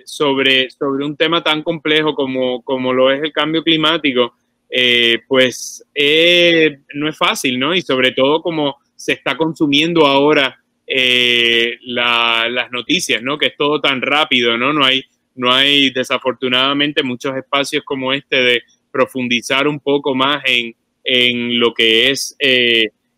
sobre, 0.05 0.71
sobre 0.71 1.05
un 1.05 1.17
tema 1.17 1.43
tan 1.43 1.63
complejo 1.63 2.15
como, 2.15 2.63
como 2.63 2.93
lo 2.93 3.11
es 3.11 3.23
el 3.23 3.33
cambio 3.33 3.63
climático, 3.63 4.35
eh, 4.69 5.21
pues 5.27 5.85
eh, 5.95 6.79
no 6.95 7.09
es 7.09 7.17
fácil, 7.17 7.59
¿no? 7.59 7.75
Y 7.75 7.83
sobre 7.83 8.13
todo 8.13 8.41
como 8.41 8.77
se 8.95 9.15
está 9.15 9.37
consumiendo 9.37 10.07
ahora 10.07 10.63
eh, 10.87 11.77
las 11.83 12.71
noticias, 12.71 13.23
¿no? 13.23 13.37
Que 13.37 13.47
es 13.47 13.57
todo 13.57 13.81
tan 13.81 14.01
rápido, 14.01 14.57
¿no? 14.57 14.73
No 14.73 14.85
hay, 14.85 15.03
no 15.35 15.53
hay 15.53 15.91
desafortunadamente 15.91 17.03
muchos 17.03 17.37
espacios 17.37 17.83
como 17.85 18.13
este 18.13 18.37
de 18.37 18.63
profundizar 18.93 19.67
un 19.67 19.81
poco 19.81 20.15
más 20.15 20.43
en, 20.47 20.75
en 21.03 21.59
lo 21.59 21.75
que 21.75 22.11
es, 22.11 22.37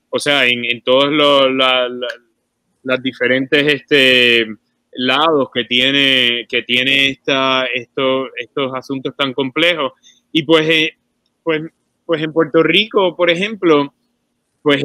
o 0.09 0.19
sea, 0.19 0.47
en, 0.47 0.65
en 0.65 0.83
todas 0.83 1.11
las 2.83 3.03
diferentes 3.03 3.75
este, 3.75 4.47
lados 4.93 5.49
que 5.53 5.65
tiene, 5.65 6.47
que 6.49 6.63
tiene 6.63 7.09
esta, 7.09 7.65
esto, 7.67 8.35
estos 8.37 8.73
asuntos 8.75 9.15
tan 9.17 9.33
complejos. 9.33 9.93
Y 10.31 10.43
pues, 10.45 10.69
eh, 10.69 10.97
pues, 11.43 11.63
pues 12.05 12.23
en 12.23 12.33
Puerto 12.33 12.63
Rico, 12.63 13.17
por 13.17 13.31
ejemplo, 13.31 13.95
pues 14.63 14.83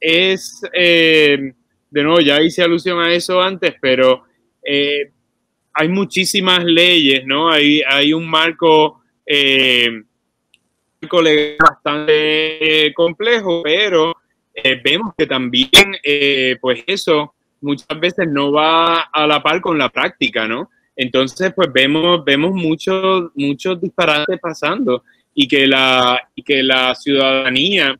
es, 0.00 0.62
eh, 0.72 1.52
de 1.90 2.02
nuevo, 2.02 2.20
ya 2.20 2.40
hice 2.40 2.62
alusión 2.62 3.00
a 3.00 3.12
eso 3.12 3.40
antes, 3.40 3.74
pero 3.80 4.24
eh, 4.62 5.10
hay 5.72 5.88
muchísimas 5.88 6.64
leyes, 6.64 7.26
¿no? 7.26 7.50
Hay, 7.50 7.82
hay 7.86 8.12
un 8.12 8.26
marco, 8.28 9.02
marco 11.02 11.22
legal 11.22 11.56
bastante 11.58 12.92
complejo, 12.94 13.62
pero 13.62 14.14
vemos 14.82 15.12
que 15.18 15.26
también, 15.26 15.96
pues 16.60 16.82
eso, 16.86 17.35
muchas 17.60 17.98
veces 18.00 18.26
no 18.28 18.52
va 18.52 19.00
a 19.00 19.26
la 19.26 19.42
par 19.42 19.60
con 19.60 19.78
la 19.78 19.88
práctica, 19.88 20.46
¿no? 20.46 20.70
Entonces, 20.94 21.52
pues 21.54 21.72
vemos, 21.72 22.24
vemos 22.24 22.52
muchos, 22.52 23.30
muchos 23.34 23.80
disparates 23.80 24.38
pasando 24.40 25.04
y 25.34 25.46
que 25.46 25.66
la, 25.66 26.20
que 26.44 26.62
la 26.62 26.94
ciudadanía 26.94 27.98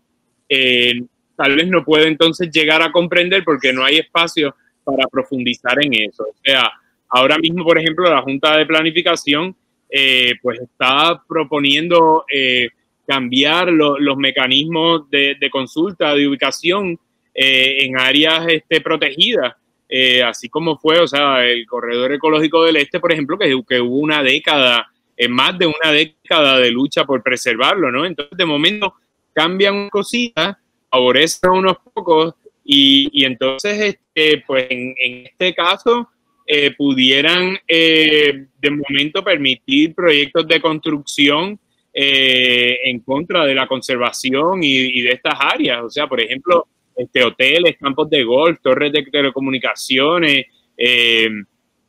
eh, 0.48 1.02
tal 1.36 1.56
vez 1.56 1.68
no 1.68 1.84
puede 1.84 2.08
entonces 2.08 2.50
llegar 2.50 2.82
a 2.82 2.90
comprender 2.90 3.44
porque 3.44 3.72
no 3.72 3.84
hay 3.84 3.98
espacio 3.98 4.54
para 4.82 5.06
profundizar 5.08 5.76
en 5.84 5.92
eso. 5.94 6.22
O 6.22 6.34
sea, 6.42 6.70
ahora 7.10 7.36
mismo, 7.38 7.64
por 7.64 7.78
ejemplo, 7.78 8.08
la 8.08 8.22
Junta 8.22 8.56
de 8.56 8.64
Planificación 8.64 9.54
eh, 9.90 10.34
pues 10.42 10.60
está 10.60 11.22
proponiendo 11.28 12.24
eh, 12.32 12.70
cambiar 13.06 13.68
los 13.68 14.16
mecanismos 14.16 15.08
de, 15.10 15.36
consulta, 15.50 16.14
de 16.14 16.26
ubicación 16.26 16.98
eh, 17.38 17.84
en 17.84 18.00
áreas 18.00 18.46
este, 18.48 18.80
protegidas, 18.80 19.52
eh, 19.90 20.22
así 20.22 20.48
como 20.48 20.78
fue, 20.78 20.98
o 21.00 21.06
sea, 21.06 21.44
el 21.44 21.66
corredor 21.66 22.10
ecológico 22.14 22.64
del 22.64 22.76
este, 22.76 22.98
por 22.98 23.12
ejemplo, 23.12 23.36
que, 23.36 23.54
que 23.68 23.78
hubo 23.78 23.98
una 23.98 24.22
década, 24.22 24.90
en 25.18 25.32
más 25.32 25.58
de 25.58 25.66
una 25.66 25.92
década 25.92 26.58
de 26.58 26.70
lucha 26.70 27.04
por 27.04 27.22
preservarlo, 27.22 27.92
¿no? 27.92 28.06
Entonces, 28.06 28.38
de 28.38 28.46
momento 28.46 28.94
cambian 29.34 29.90
cositas, 29.90 30.56
favorecen 30.90 31.50
a 31.50 31.52
unos 31.52 31.76
pocos 31.92 32.34
y, 32.64 33.10
y 33.12 33.26
entonces, 33.26 33.98
este, 34.14 34.42
pues 34.46 34.68
en, 34.70 34.94
este 35.26 35.54
caso, 35.54 36.08
eh, 36.46 36.70
pudieran 36.70 37.58
de 37.68 38.70
momento 38.70 39.22
permitir 39.22 39.94
proyectos 39.94 40.48
de 40.48 40.58
construcción 40.58 41.60
en 41.92 43.00
contra 43.00 43.44
de 43.44 43.54
la 43.54 43.66
conservación 43.66 44.62
y, 44.62 45.02
de 45.02 45.12
estas 45.12 45.34
áreas. 45.38 45.82
O 45.82 45.90
sea, 45.90 46.06
por 46.06 46.20
ejemplo, 46.20 46.66
este, 46.96 47.22
hoteles, 47.22 47.76
campos 47.78 48.08
de 48.08 48.24
golf, 48.24 48.58
torres 48.62 48.92
de 48.92 49.02
telecomunicaciones, 49.04 50.46
eh, 50.76 51.28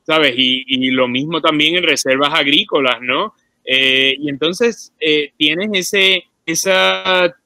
¿sabes? 0.04 0.34
Y, 0.36 0.91
lo 0.91 1.08
mismo 1.08 1.41
también 1.41 1.76
en 1.76 1.84
reservas 1.84 2.34
agrícolas, 2.34 3.02
¿no? 3.02 3.34
Eh, 3.63 4.15
y 4.20 4.30
entonces 4.30 4.93
eh, 5.00 5.32
tienes 5.38 5.70
ese, 5.74 6.24
ese 6.46 6.72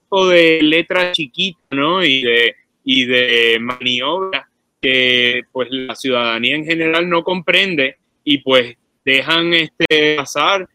tipo 0.04 0.28
de 0.28 0.62
letra 0.62 1.12
chiquita, 1.12 1.60
¿no? 1.71 2.04
Y 2.04 2.24
de, 2.24 2.56
y 2.84 3.06
de 3.06 3.58
maniobra 3.60 4.47
que 4.82 5.43
pues 5.52 5.67
la 5.71 5.95
ciudadanía 5.95 6.56
en 6.56 6.65
general 6.65 7.08
no 7.08 7.24
comprende 7.24 7.97
y 8.24 8.39
pues 8.39 8.76
dejan 9.06 9.54
este 9.54 10.15
pasar. 10.15 10.67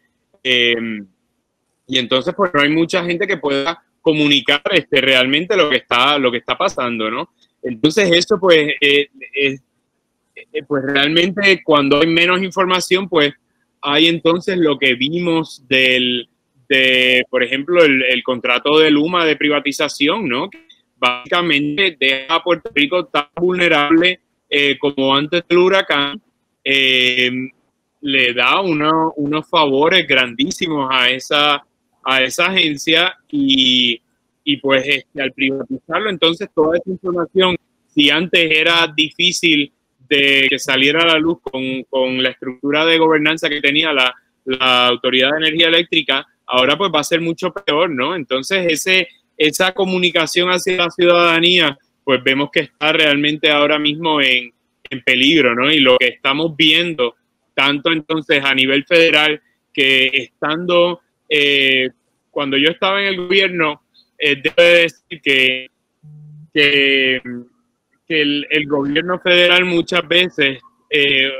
y 0.44 1.98
entonces 1.98 2.34
pues 2.36 2.52
no 2.54 2.60
hay 2.60 2.68
mucha 2.68 3.04
gente 3.04 3.26
que 3.26 3.36
pueda 3.36 3.85
comunicar 4.06 4.62
este, 4.70 5.00
realmente 5.00 5.56
lo 5.56 5.68
que 5.68 5.78
está, 5.78 6.16
lo 6.16 6.30
que 6.30 6.38
está 6.38 6.56
pasando, 6.56 7.10
¿no? 7.10 7.30
Entonces 7.60 8.08
eso 8.12 8.38
pues, 8.38 8.72
eh, 8.80 9.08
eh, 9.34 9.58
pues 10.64 10.84
realmente 10.86 11.60
cuando 11.64 12.00
hay 12.00 12.06
menos 12.06 12.40
información, 12.40 13.08
pues 13.08 13.34
hay 13.82 14.06
entonces 14.06 14.58
lo 14.58 14.78
que 14.78 14.94
vimos 14.94 15.64
del, 15.66 16.28
de, 16.68 17.24
por 17.28 17.42
ejemplo, 17.42 17.82
el, 17.82 18.22
contrato 18.22 18.78
de 18.78 18.92
Luma 18.92 19.26
de 19.26 19.34
privatización, 19.34 20.28
¿no? 20.28 20.50
Que 20.50 20.60
básicamente 20.96 21.96
deja 21.98 22.36
a 22.36 22.44
Puerto 22.44 22.70
Rico 22.72 23.06
tan 23.06 23.26
vulnerable 23.34 24.20
eh, 24.48 24.78
como 24.78 25.16
antes 25.16 25.42
del 25.48 25.58
huracán, 25.58 26.22
le 26.62 28.32
da 28.34 28.60
unos 28.60 29.50
favores 29.50 30.06
grandísimos 30.06 30.88
a 30.92 31.10
esa 31.10 31.66
a 32.06 32.22
esa 32.22 32.46
agencia 32.46 33.18
y, 33.28 34.00
y 34.44 34.56
pues 34.58 34.84
este, 34.86 35.20
al 35.20 35.32
privatizarlo, 35.32 36.08
entonces 36.08 36.48
toda 36.54 36.78
esa 36.78 36.88
información, 36.88 37.56
si 37.88 38.10
antes 38.10 38.48
era 38.48 38.86
difícil 38.96 39.72
de 40.08 40.46
que 40.48 40.58
saliera 40.58 41.02
a 41.02 41.06
la 41.06 41.18
luz 41.18 41.38
con, 41.42 41.82
con 41.90 42.22
la 42.22 42.30
estructura 42.30 42.86
de 42.86 42.98
gobernanza 42.98 43.48
que 43.48 43.60
tenía 43.60 43.92
la, 43.92 44.14
la, 44.44 44.86
Autoridad 44.86 45.32
de 45.32 45.38
Energía 45.48 45.66
Eléctrica, 45.66 46.24
ahora 46.46 46.78
pues 46.78 46.92
va 46.94 47.00
a 47.00 47.04
ser 47.04 47.20
mucho 47.20 47.52
peor, 47.52 47.90
¿no? 47.90 48.14
Entonces 48.14 48.66
ese, 48.70 49.08
esa 49.36 49.72
comunicación 49.72 50.48
hacia 50.50 50.76
la 50.76 50.90
ciudadanía, 50.90 51.76
pues 52.04 52.22
vemos 52.22 52.50
que 52.52 52.60
está 52.60 52.92
realmente 52.92 53.50
ahora 53.50 53.80
mismo 53.80 54.20
en, 54.20 54.52
en 54.88 55.02
peligro, 55.02 55.56
¿no? 55.56 55.72
Y 55.72 55.80
lo 55.80 55.96
que 55.98 56.06
estamos 56.06 56.56
viendo, 56.56 57.16
tanto 57.52 57.90
entonces 57.90 58.44
a 58.44 58.54
nivel 58.54 58.84
federal, 58.84 59.42
que 59.72 60.06
estando 60.14 61.00
eh, 61.28 61.90
cuando 62.30 62.56
yo 62.56 62.68
estaba 62.68 63.00
en 63.00 63.08
el 63.08 63.16
gobierno, 63.16 63.80
eh, 64.18 64.36
debo 64.42 64.62
decir 64.62 65.20
que, 65.22 65.70
que, 66.52 67.22
el, 68.08 68.66
gobierno 68.68 69.18
federal 69.20 69.64
muchas 69.64 70.06
veces 70.06 70.58
eh, 70.90 71.32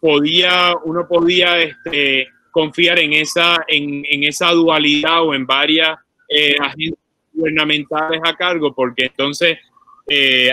podía, 0.00 0.74
uno 0.84 1.06
podía 1.08 1.60
este, 1.60 2.28
confiar 2.50 2.98
en 2.98 3.14
esa, 3.14 3.64
en, 3.66 4.04
esa 4.24 4.50
dualidad 4.50 5.22
o 5.22 5.34
en 5.34 5.46
varias 5.46 5.96
eh, 6.28 6.56
agencias 6.60 6.98
gubernamentales 7.32 8.20
a 8.24 8.34
cargo, 8.34 8.74
porque 8.74 9.06
entonces 9.06 9.58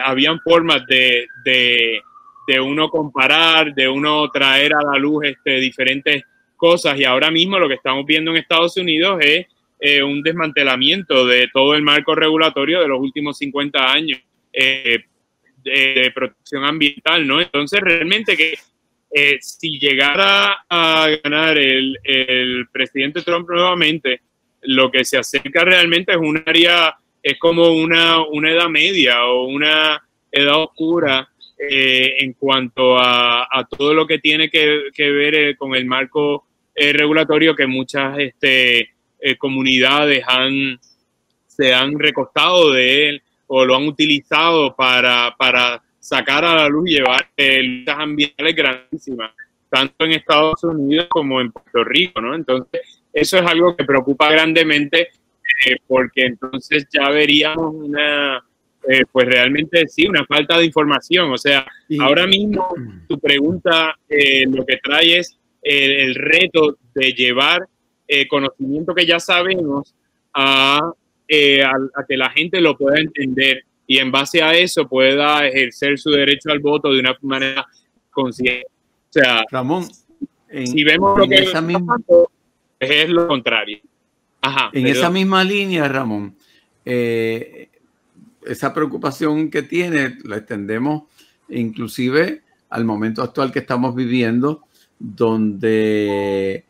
habían 0.03 0.39
formas 0.39 0.85
de, 0.87 1.25
de, 1.43 1.99
de, 2.47 2.61
uno 2.61 2.89
comparar, 2.89 3.73
de 3.73 3.89
uno 3.89 4.29
traer 4.29 4.73
a 4.73 4.83
la 4.83 4.97
luz 4.97 5.25
este, 5.25 5.55
diferentes 5.55 6.23
cosas. 6.61 6.99
Y 6.99 7.05
ahora 7.05 7.31
mismo 7.31 7.57
lo 7.57 7.67
que 7.67 7.73
estamos 7.73 8.05
viendo 8.05 8.29
en 8.29 8.37
Estados 8.37 8.77
Unidos 8.77 9.17
es 9.19 9.47
eh, 9.79 10.03
un 10.03 10.21
desmantelamiento 10.21 11.25
de 11.25 11.49
todo 11.51 11.73
el 11.73 11.81
marco 11.81 12.13
regulatorio 12.13 12.81
de 12.81 12.87
los 12.87 12.99
últimos 12.99 13.39
50 13.39 13.91
años 13.91 14.19
eh, 14.53 14.99
de, 15.63 16.11
protección 16.13 16.63
ambiental, 16.63 17.25
¿no? 17.25 17.41
Entonces, 17.41 17.79
realmente 17.81 18.37
que 18.37 18.53
eh, 19.11 19.37
si 19.41 19.79
llegara 19.79 20.65
a 20.69 21.09
ganar 21.23 21.57
el, 21.57 21.97
el, 22.03 22.67
presidente 22.71 23.23
Trump 23.23 23.49
nuevamente, 23.49 24.21
lo 24.61 24.91
que 24.91 25.03
se 25.03 25.17
acerca 25.17 25.65
realmente 25.65 26.11
es 26.11 26.19
un 26.19 26.43
área, 26.45 26.95
es 27.23 27.39
como 27.39 27.69
una, 27.69 28.23
una 28.23 28.51
edad 28.51 28.69
media 28.69 29.25
o 29.25 29.45
una 29.45 29.99
edad 30.31 30.61
oscura 30.61 31.27
en 31.57 32.33
cuanto 32.33 32.97
a, 32.97 33.67
todo 33.69 33.93
lo 33.93 34.07
que 34.07 34.17
tiene 34.17 34.49
que 34.49 34.91
ver 35.11 35.55
con 35.57 35.75
el 35.75 35.85
marco 35.85 36.45
regulatorio 36.93 37.55
que 37.55 37.67
muchas 37.67 38.17
este, 38.19 38.89
eh, 39.19 39.37
comunidades 39.37 40.23
han, 40.27 40.79
se 41.47 41.73
han 41.73 41.97
recostado 41.97 42.71
de 42.71 43.09
él 43.09 43.23
o 43.47 43.65
lo 43.65 43.75
han 43.75 43.87
utilizado 43.87 44.75
para, 44.75 45.35
para 45.37 45.81
sacar 45.99 46.43
a 46.45 46.55
la 46.55 46.67
luz 46.67 46.89
y 46.89 46.93
llevar 46.95 47.29
eh, 47.37 47.61
luchas 47.61 47.99
ambientales 47.99 48.55
grandísimas, 48.55 49.31
tanto 49.69 50.05
en 50.05 50.11
Estados 50.13 50.63
Unidos 50.63 51.07
como 51.09 51.39
en 51.39 51.51
Puerto 51.51 51.83
Rico, 51.83 52.21
¿no? 52.21 52.35
Entonces, 52.35 52.81
eso 53.13 53.37
es 53.37 53.45
algo 53.45 53.75
que 53.75 53.83
preocupa 53.83 54.31
grandemente 54.31 55.09
eh, 55.65 55.75
porque 55.87 56.25
entonces 56.25 56.87
ya 56.91 57.09
veríamos 57.09 57.73
una, 57.75 58.43
eh, 58.87 59.03
pues 59.11 59.27
realmente 59.27 59.87
sí, 59.87 60.07
una 60.07 60.25
falta 60.25 60.57
de 60.57 60.65
información. 60.65 61.31
O 61.31 61.37
sea, 61.37 61.65
ahora 61.99 62.25
mismo 62.25 62.67
tu 63.07 63.19
pregunta 63.19 63.95
eh, 64.09 64.45
lo 64.47 64.65
que 64.65 64.77
trae 64.77 65.19
es 65.19 65.37
el 65.61 66.15
reto 66.15 66.77
de 66.93 67.11
llevar 67.11 67.67
eh, 68.07 68.27
conocimiento 68.27 68.93
que 68.93 69.05
ya 69.05 69.19
sabemos 69.19 69.93
eh, 71.27 71.63
a, 71.63 71.75
a, 71.95 72.05
que 72.07 72.17
la 72.17 72.29
gente 72.29 72.59
lo 72.59 72.77
pueda 72.77 72.99
entender 72.99 73.63
y 73.87 73.97
en 73.97 74.11
base 74.11 74.41
a 74.41 74.53
eso 74.53 74.87
pueda 74.87 75.47
ejercer 75.47 75.99
su 75.99 76.11
derecho 76.11 76.51
al 76.51 76.59
voto 76.59 76.91
de 76.91 76.99
una 76.99 77.17
manera 77.21 77.65
consciente. 78.09 78.65
O 79.09 79.13
sea, 79.13 79.43
Ramón, 79.51 79.85
en, 80.49 80.67
si 80.67 80.83
vemos 80.83 81.17
lo 81.17 81.27
que 81.27 81.35
esa 81.35 81.61
misma, 81.61 81.97
es 82.79 83.09
lo 83.09 83.27
contrario. 83.27 83.79
Ajá, 84.41 84.69
en 84.73 84.83
pero, 84.83 84.97
esa 84.97 85.09
misma 85.09 85.43
línea, 85.43 85.87
Ramón, 85.87 86.35
eh, 86.85 87.69
esa 88.45 88.73
preocupación 88.73 89.49
que 89.49 89.63
tiene 89.63 90.17
la 90.23 90.37
extendemos 90.37 91.03
inclusive 91.49 92.41
al 92.69 92.85
momento 92.85 93.21
actual 93.21 93.51
que 93.51 93.59
estamos 93.59 93.93
viviendo, 93.93 94.63
donde 95.01 96.63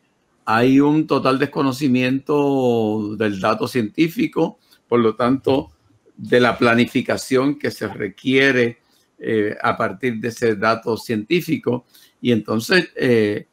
hay 0.46 0.80
un 0.80 1.06
total 1.06 1.38
desconocimiento 1.38 3.14
del 3.16 3.40
dato 3.40 3.68
científico, 3.68 4.58
por 4.88 5.00
lo 5.00 5.14
tanto, 5.14 5.70
de 6.16 6.40
la 6.40 6.56
planificación 6.56 7.58
que 7.58 7.70
se 7.70 7.88
requiere 7.88 8.78
eh, 9.18 9.56
a 9.62 9.76
partir 9.76 10.18
de 10.18 10.28
ese 10.28 10.56
dato 10.56 10.96
científico. 10.96 11.84
Y 12.20 12.32
entonces, 12.32 12.90
eh, 12.96 13.46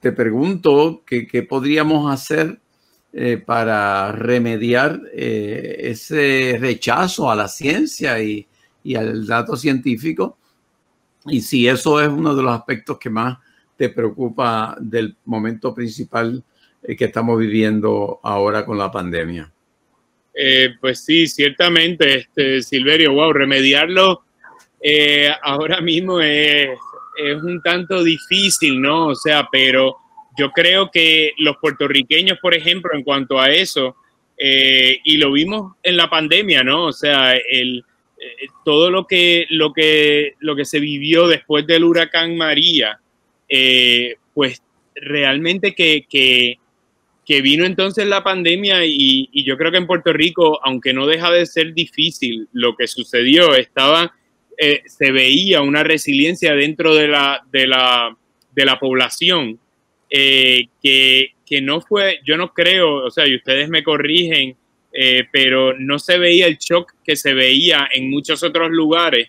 te 0.00 0.12
pregunto 0.12 1.02
qué 1.04 1.46
podríamos 1.48 2.12
hacer 2.12 2.60
eh, 3.12 3.42
para 3.44 4.12
remediar 4.12 5.00
ese 5.12 6.56
rechazo 6.60 7.30
a 7.30 7.34
la 7.34 7.48
ciencia 7.48 8.22
y, 8.22 8.46
y 8.84 8.94
al 8.94 9.26
dato 9.26 9.56
científico. 9.56 10.38
Y 11.26 11.40
si 11.40 11.66
eso 11.66 12.00
es 12.00 12.08
uno 12.08 12.34
de 12.34 12.42
los 12.42 12.52
aspectos 12.52 12.98
que 12.98 13.10
más 13.10 13.38
te 13.76 13.88
preocupa 13.88 14.76
del 14.80 15.16
momento 15.24 15.74
principal 15.74 16.42
eh, 16.82 16.96
que 16.96 17.06
estamos 17.06 17.38
viviendo 17.38 18.20
ahora 18.22 18.64
con 18.64 18.78
la 18.78 18.90
pandemia? 18.90 19.50
Eh, 20.34 20.74
pues 20.80 21.04
sí, 21.04 21.26
ciertamente, 21.26 22.18
este, 22.18 22.62
Silverio, 22.62 23.12
wow, 23.12 23.32
remediarlo 23.32 24.22
eh, 24.82 25.30
ahora 25.42 25.80
mismo 25.80 26.20
es, 26.20 26.70
es, 27.16 27.42
un 27.42 27.62
tanto 27.62 28.02
difícil, 28.02 28.80
¿no? 28.80 29.08
O 29.08 29.14
sea, 29.14 29.48
pero 29.50 29.96
yo 30.36 30.50
creo 30.50 30.90
que 30.90 31.32
los 31.38 31.56
puertorriqueños, 31.56 32.38
por 32.38 32.54
ejemplo, 32.54 32.92
en 32.94 33.02
cuanto 33.02 33.40
a 33.40 33.50
eso, 33.50 33.96
y 34.36 35.16
lo 35.16 35.30
vimos 35.32 35.76
en 35.84 35.96
la 35.96 36.10
pandemia, 36.10 36.64
¿no? 36.64 36.86
O 36.86 36.92
sea, 36.92 37.34
el, 37.34 37.84
todo 38.64 38.90
lo 38.90 39.06
que, 39.06 39.46
lo, 39.50 39.72
que, 39.72 40.34
lo 40.40 40.56
que 40.56 40.64
se 40.64 40.80
vivió 40.80 41.28
después 41.28 41.66
del 41.66 41.84
huracán 41.84 42.36
María, 42.36 43.00
eh, 43.48 44.16
pues 44.32 44.62
realmente 44.94 45.74
que, 45.74 46.06
que, 46.08 47.40
vino 47.42 47.64
entonces 47.64 48.06
la 48.06 48.22
pandemia 48.22 48.84
y, 48.84 49.28
yo 49.44 49.56
creo 49.56 49.70
que 49.70 49.78
en 49.78 49.86
Puerto 49.86 50.12
Rico, 50.12 50.60
aunque 50.62 50.92
no 50.92 51.06
deja 51.06 51.30
de 51.30 51.46
ser 51.46 51.74
difícil 51.74 52.48
lo 52.52 52.76
que 52.76 52.86
sucedió, 52.86 53.54
estaba, 53.54 54.14
eh, 54.58 54.82
se 54.86 55.10
veía 55.10 55.62
una 55.62 55.82
resiliencia 55.82 56.54
dentro 56.54 56.94
de 56.94 57.08
la, 57.08 57.44
de 57.50 57.66
la, 57.66 58.16
de 58.54 58.64
la 58.64 58.78
población 58.78 59.58
eh, 60.10 60.68
que, 60.82 61.32
que, 61.44 61.60
no 61.60 61.80
fue, 61.80 62.20
yo 62.24 62.36
no 62.36 62.52
creo, 62.52 63.04
o 63.04 63.10
sea, 63.10 63.26
y 63.26 63.36
ustedes 63.36 63.68
me 63.68 63.82
corrigen, 63.82 64.56
pero 65.32 65.76
no 65.76 65.98
se 65.98 66.18
veía 66.18 66.46
el 66.46 66.56
shock 66.56 66.92
que 67.04 67.16
se 67.16 67.34
veía 67.34 67.88
en 67.92 68.08
muchos 68.10 68.44
otros 68.44 68.70
lugares, 68.70 69.28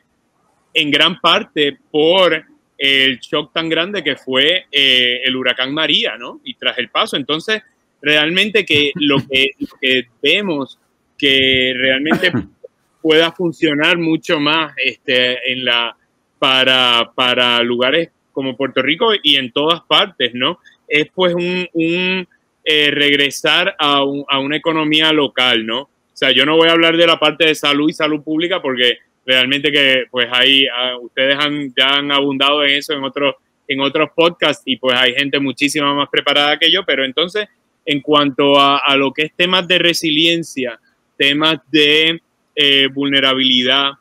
en 0.75 0.91
gran 0.91 1.19
parte 1.19 1.79
por 1.89 2.45
el 2.77 3.19
shock 3.19 3.53
tan 3.53 3.69
grande 3.69 4.03
que 4.03 4.15
fue 4.15 4.65
eh, 4.71 5.21
el 5.23 5.35
huracán 5.35 5.73
María, 5.73 6.17
¿no? 6.17 6.41
Y 6.43 6.55
tras 6.55 6.77
el 6.77 6.89
paso. 6.89 7.15
Entonces, 7.15 7.61
realmente 8.01 8.65
que 8.65 8.91
lo 8.95 9.17
que, 9.27 9.51
lo 9.59 9.67
que 9.81 10.07
vemos 10.21 10.79
que 11.17 11.73
realmente 11.75 12.31
pueda 13.01 13.31
funcionar 13.31 13.97
mucho 13.97 14.39
más 14.39 14.73
este, 14.77 15.51
en 15.51 15.63
la, 15.63 15.95
para, 16.39 17.11
para 17.15 17.61
lugares 17.63 18.09
como 18.31 18.57
Puerto 18.57 18.81
Rico 18.81 19.11
y 19.21 19.37
en 19.37 19.51
todas 19.51 19.81
partes, 19.81 20.33
¿no? 20.33 20.59
Es 20.87 21.07
pues 21.13 21.33
un, 21.33 21.67
un 21.73 22.27
eh, 22.63 22.91
regresar 22.91 23.75
a, 23.79 24.03
un, 24.03 24.25
a 24.27 24.39
una 24.39 24.57
economía 24.57 25.13
local, 25.13 25.65
¿no? 25.65 25.81
O 25.81 26.17
sea, 26.17 26.31
yo 26.31 26.45
no 26.45 26.55
voy 26.55 26.67
a 26.67 26.73
hablar 26.73 26.97
de 26.97 27.07
la 27.07 27.19
parte 27.19 27.45
de 27.45 27.55
salud 27.55 27.89
y 27.89 27.93
salud 27.93 28.21
pública 28.23 28.61
porque 28.61 28.99
realmente 29.25 29.71
que 29.71 30.05
pues 30.11 30.27
ahí 30.31 30.65
ustedes 31.01 31.35
han, 31.39 31.73
ya 31.75 31.95
han 31.95 32.11
abundado 32.11 32.63
en 32.63 32.71
eso 32.71 32.93
en 32.93 33.03
otros 33.03 33.35
en 33.67 33.79
otros 33.79 34.09
podcasts 34.15 34.63
y 34.65 34.77
pues 34.77 34.95
hay 34.95 35.15
gente 35.15 35.39
muchísimo 35.39 35.93
más 35.95 36.09
preparada 36.09 36.59
que 36.59 36.71
yo, 36.71 36.85
pero 36.85 37.03
entonces 37.03 37.47
en 37.85 38.01
cuanto 38.01 38.59
a, 38.59 38.95
lo 38.95 39.11
que 39.11 39.23
es 39.23 39.33
temas 39.35 39.67
de 39.67 39.77
resiliencia, 39.77 40.79
temas 41.17 41.59
de 41.71 42.19
eh, 42.55 42.87
vulnerabilidad, 42.93 43.91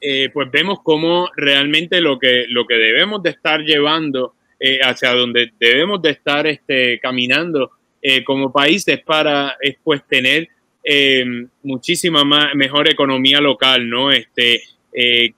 eh, 0.00 0.30
pues 0.32 0.50
vemos 0.50 0.80
cómo 0.82 1.30
realmente 1.36 2.00
lo 2.00 2.18
que, 2.18 2.46
lo 2.48 2.66
que 2.66 2.74
debemos 2.74 3.22
de 3.22 3.30
estar 3.30 3.60
llevando 3.60 4.34
eh, 4.58 4.80
hacia 4.82 5.12
donde 5.12 5.52
debemos 5.58 6.00
de 6.00 6.10
estar 6.10 6.46
este, 6.46 6.98
caminando 7.00 7.72
eh, 8.00 8.24
como 8.24 8.52
países 8.52 9.00
para 9.02 9.56
es, 9.60 9.76
pues 9.82 10.02
tener 10.06 10.48
eh, 10.84 11.24
muchísima 11.62 12.24
más, 12.24 12.54
mejor 12.54 12.88
economía 12.88 13.40
local, 13.40 13.88
¿no? 13.88 14.12
Este, 14.12 14.62
eh, 14.92 15.32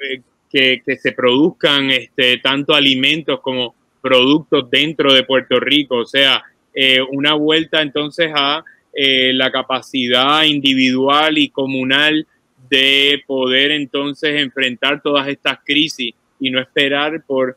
eh, 0.00 0.22
que, 0.50 0.96
se 0.96 1.12
produzcan 1.12 1.90
este, 1.90 2.38
tanto 2.38 2.74
alimentos 2.74 3.40
como 3.40 3.74
productos 4.00 4.70
dentro 4.70 5.12
de 5.12 5.22
Puerto 5.24 5.60
Rico, 5.60 5.96
o 5.96 6.06
sea, 6.06 6.42
eh, 6.74 7.00
una 7.10 7.34
vuelta 7.34 7.82
entonces 7.82 8.30
a 8.34 8.64
eh, 8.94 9.32
la 9.34 9.50
capacidad 9.50 10.44
individual 10.44 11.36
y 11.36 11.50
comunal 11.50 12.26
de 12.70 13.22
poder 13.26 13.72
entonces 13.72 14.40
enfrentar 14.40 15.02
todas 15.02 15.28
estas 15.28 15.58
crisis 15.64 16.14
y 16.40 16.50
no 16.50 16.60
esperar 16.60 17.22
por 17.26 17.56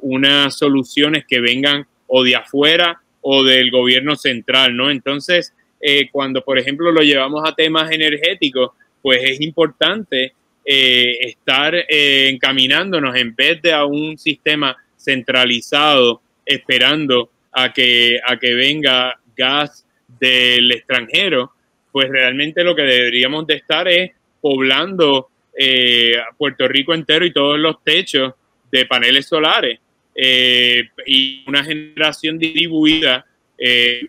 unas 0.00 0.58
soluciones 0.58 1.24
que 1.24 1.38
vengan 1.38 1.86
o 2.08 2.24
de 2.24 2.34
afuera 2.34 3.00
o 3.20 3.44
del 3.44 3.70
gobierno 3.70 4.16
central, 4.16 4.76
¿no? 4.76 4.90
Entonces, 4.90 5.54
eh, 5.82 6.08
cuando, 6.12 6.42
por 6.42 6.58
ejemplo, 6.58 6.92
lo 6.92 7.02
llevamos 7.02 7.42
a 7.44 7.54
temas 7.54 7.90
energéticos, 7.90 8.70
pues 9.02 9.20
es 9.24 9.40
importante 9.40 10.32
eh, 10.64 11.16
estar 11.22 11.74
eh, 11.74 12.28
encaminándonos 12.28 13.16
en 13.16 13.34
vez 13.34 13.60
de 13.60 13.72
a 13.72 13.84
un 13.84 14.16
sistema 14.16 14.76
centralizado 14.96 16.22
esperando 16.46 17.30
a 17.50 17.72
que, 17.72 18.20
a 18.24 18.38
que 18.38 18.54
venga 18.54 19.18
gas 19.36 19.84
del 20.20 20.70
extranjero, 20.70 21.50
pues 21.90 22.08
realmente 22.08 22.62
lo 22.62 22.76
que 22.76 22.82
deberíamos 22.82 23.44
de 23.48 23.54
estar 23.54 23.88
es 23.88 24.12
poblando 24.40 25.30
eh, 25.58 26.14
Puerto 26.38 26.68
Rico 26.68 26.94
entero 26.94 27.26
y 27.26 27.32
todos 27.32 27.58
los 27.58 27.82
techos 27.82 28.32
de 28.70 28.86
paneles 28.86 29.26
solares. 29.26 29.80
y 30.14 31.42
una 31.48 31.64
generación 31.64 32.38
distribuida 32.38 33.26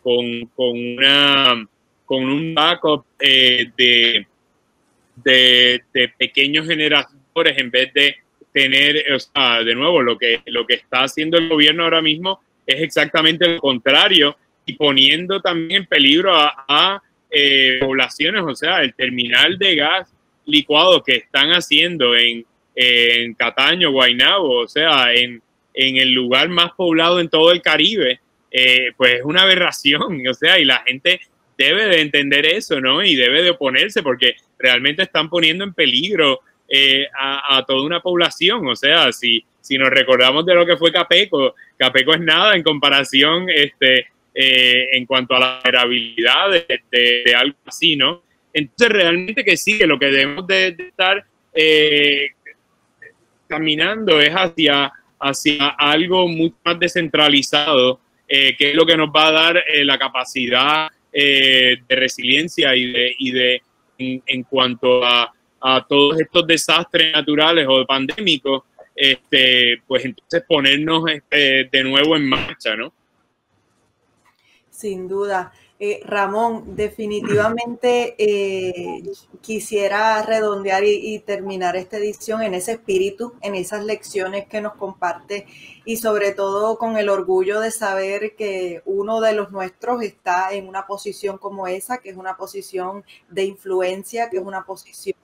con, 0.02 0.46
con, 0.56 0.78
una, 0.78 1.68
con 2.06 2.24
un 2.24 2.56
backup 2.56 3.06
de, 3.20 4.26
de, 5.16 5.84
de 5.94 6.10
pequeños 6.18 6.68
generadores 6.68 7.58
en 7.58 7.70
vez 7.70 7.94
de 7.94 8.16
tener, 8.54 9.12
o 9.12 9.20
sea, 9.20 9.64
de 9.64 9.76
nuevo, 9.76 10.02
lo 10.02 10.18
que, 10.18 10.42
lo 10.46 10.66
que 10.66 10.76
está 10.76 11.04
haciendo 11.04 11.38
el 11.38 11.50
gobierno 11.50 11.84
ahora 11.84 12.02
mismo 12.02 12.42
es 12.66 12.82
exactamente 12.82 13.48
lo 13.48 13.60
contrario 13.60 14.38
y 14.66 14.74
poniendo 14.74 15.42
también 15.42 15.82
en 15.82 15.88
peligro 15.88 16.32
a, 16.36 17.02
eh, 17.30 17.78
poblaciones, 17.82 18.44
o 18.44 18.54
sea, 18.54 18.84
el 18.84 18.94
terminal 18.94 19.58
de 19.58 19.76
gas 19.76 20.14
licuado 20.46 21.02
que 21.04 21.16
están 21.16 21.50
haciendo 21.50 22.16
en, 22.16 22.46
en 22.76 23.34
Cataño, 23.34 23.92
Guaynabo, 23.92 24.60
o 24.60 24.68
sea, 24.68 25.12
en, 25.14 25.42
en, 25.74 25.98
el 25.98 26.12
lugar 26.12 26.50
más 26.50 26.74
poblado 26.74 27.20
en 27.20 27.30
todo 27.30 27.52
el 27.52 27.62
Caribe, 27.62 28.20
eh, 28.56 28.92
pues 28.96 29.16
es 29.16 29.22
una 29.24 29.42
aberración, 29.42 30.22
o 30.30 30.34
sea, 30.36 30.60
y 30.60 30.66
la 30.66 30.84
gente 30.86 31.20
debe 31.58 31.88
de 31.88 32.02
entender 32.02 32.46
eso, 32.46 32.80
¿no? 32.80 33.04
Y 33.04 33.16
debe 33.16 33.42
de 33.42 33.50
oponerse 33.50 34.04
porque 34.04 34.36
realmente 34.60 35.04
están 35.04 35.30
poniendo 35.30 35.64
en 35.64 35.74
peligro 35.74 36.42
eh, 36.70 37.08
a, 37.16 37.64
toda 37.68 37.84
una 37.84 38.00
población. 38.00 38.68
O 38.68 38.76
sea, 38.76 39.12
si, 39.12 39.44
si 39.60 39.78
nos 39.78 39.90
recordamos 39.90 40.46
de 40.46 40.56
lo 40.56 40.66
que 40.66 40.78
fue 40.78 40.92
Capeco, 40.92 41.56
Capeco 41.78 42.14
es 42.14 42.22
nada 42.22 42.56
en 42.56 42.64
comparación 42.64 43.50
este, 43.50 44.08
eh, 44.34 44.88
en 44.92 45.06
cuanto 45.06 45.36
a 45.36 45.40
la 45.40 45.60
vulnerabilidad 45.62 46.52
de, 46.52 47.36
algo 47.36 47.58
así, 47.66 47.96
¿no? 47.96 48.24
Entonces, 48.52 48.90
realmente 48.90 49.44
que 49.44 49.58
sí, 49.58 49.80
lo 49.80 49.98
que 49.98 50.08
debemos 50.08 50.46
de, 50.48 50.76
estar 50.80 51.26
caminando 53.48 54.20
es 54.20 54.32
hacia, 54.32 54.92
hacia 55.20 55.70
algo 55.70 56.28
mucho 56.28 56.56
más 56.64 56.80
descentralizado, 56.80 58.00
que 58.58 58.72
es 58.72 58.76
lo 58.76 58.86
que 58.86 58.98
nos 58.98 59.10
va 59.10 59.28
a 59.28 59.32
dar 59.32 59.64
la 59.84 59.98
capacidad 59.98 60.90
de 61.12 61.78
resiliencia 61.90 62.76
y 62.76 62.92
de, 62.92 63.16
y 63.20 63.32
de 63.32 63.62
en 63.98 64.44
cuanto 64.44 65.06
a 65.06 65.32
a 65.66 65.86
todos 65.88 66.20
estos 66.20 66.46
desastres 66.46 67.14
naturales 67.14 67.66
o 67.70 67.86
pandémicos, 67.86 68.64
este, 68.94 69.82
pues 69.88 70.04
entonces 70.04 70.44
ponernos 70.46 71.10
este, 71.10 71.70
de 71.72 71.84
nuevo 71.86 72.18
en 72.18 72.28
marcha, 72.28 72.76
¿no? 72.76 72.94
Sin 74.70 75.08
duda. 75.08 75.54
Eh, 75.86 76.00
Ramón, 76.06 76.78
definitivamente 76.78 78.16
eh, 78.18 79.04
quisiera 79.42 80.22
redondear 80.22 80.86
y, 80.86 81.20
terminar 81.20 81.76
esta 81.76 81.98
edición 81.98 82.42
en 82.42 82.54
ese 82.54 82.72
espíritu, 82.72 83.34
en 83.42 83.54
esas 83.54 83.84
lecciones 83.84 84.48
que 84.48 84.62
nos 84.62 84.76
comparte 84.76 85.46
y 85.84 85.98
sobre 85.98 86.32
todo 86.32 86.78
con 86.78 86.96
el 86.96 87.10
orgullo 87.10 87.60
de 87.60 87.70
saber 87.70 88.38
que 88.38 88.82
uno 88.86 89.20
de 89.20 89.34
los 89.34 89.52
nuestros 89.52 90.02
está 90.04 90.54
en 90.54 90.70
una 90.70 90.88
posición 90.88 91.38
como 91.38 91.68
esa, 91.68 91.98
que 91.98 92.12
es 92.12 92.16
una 92.16 92.38
posición 92.38 93.04
de 93.30 93.44
influencia, 93.44 94.30
que 94.30 94.38
es 94.38 94.44
una 94.44 94.66
posición 94.66 95.18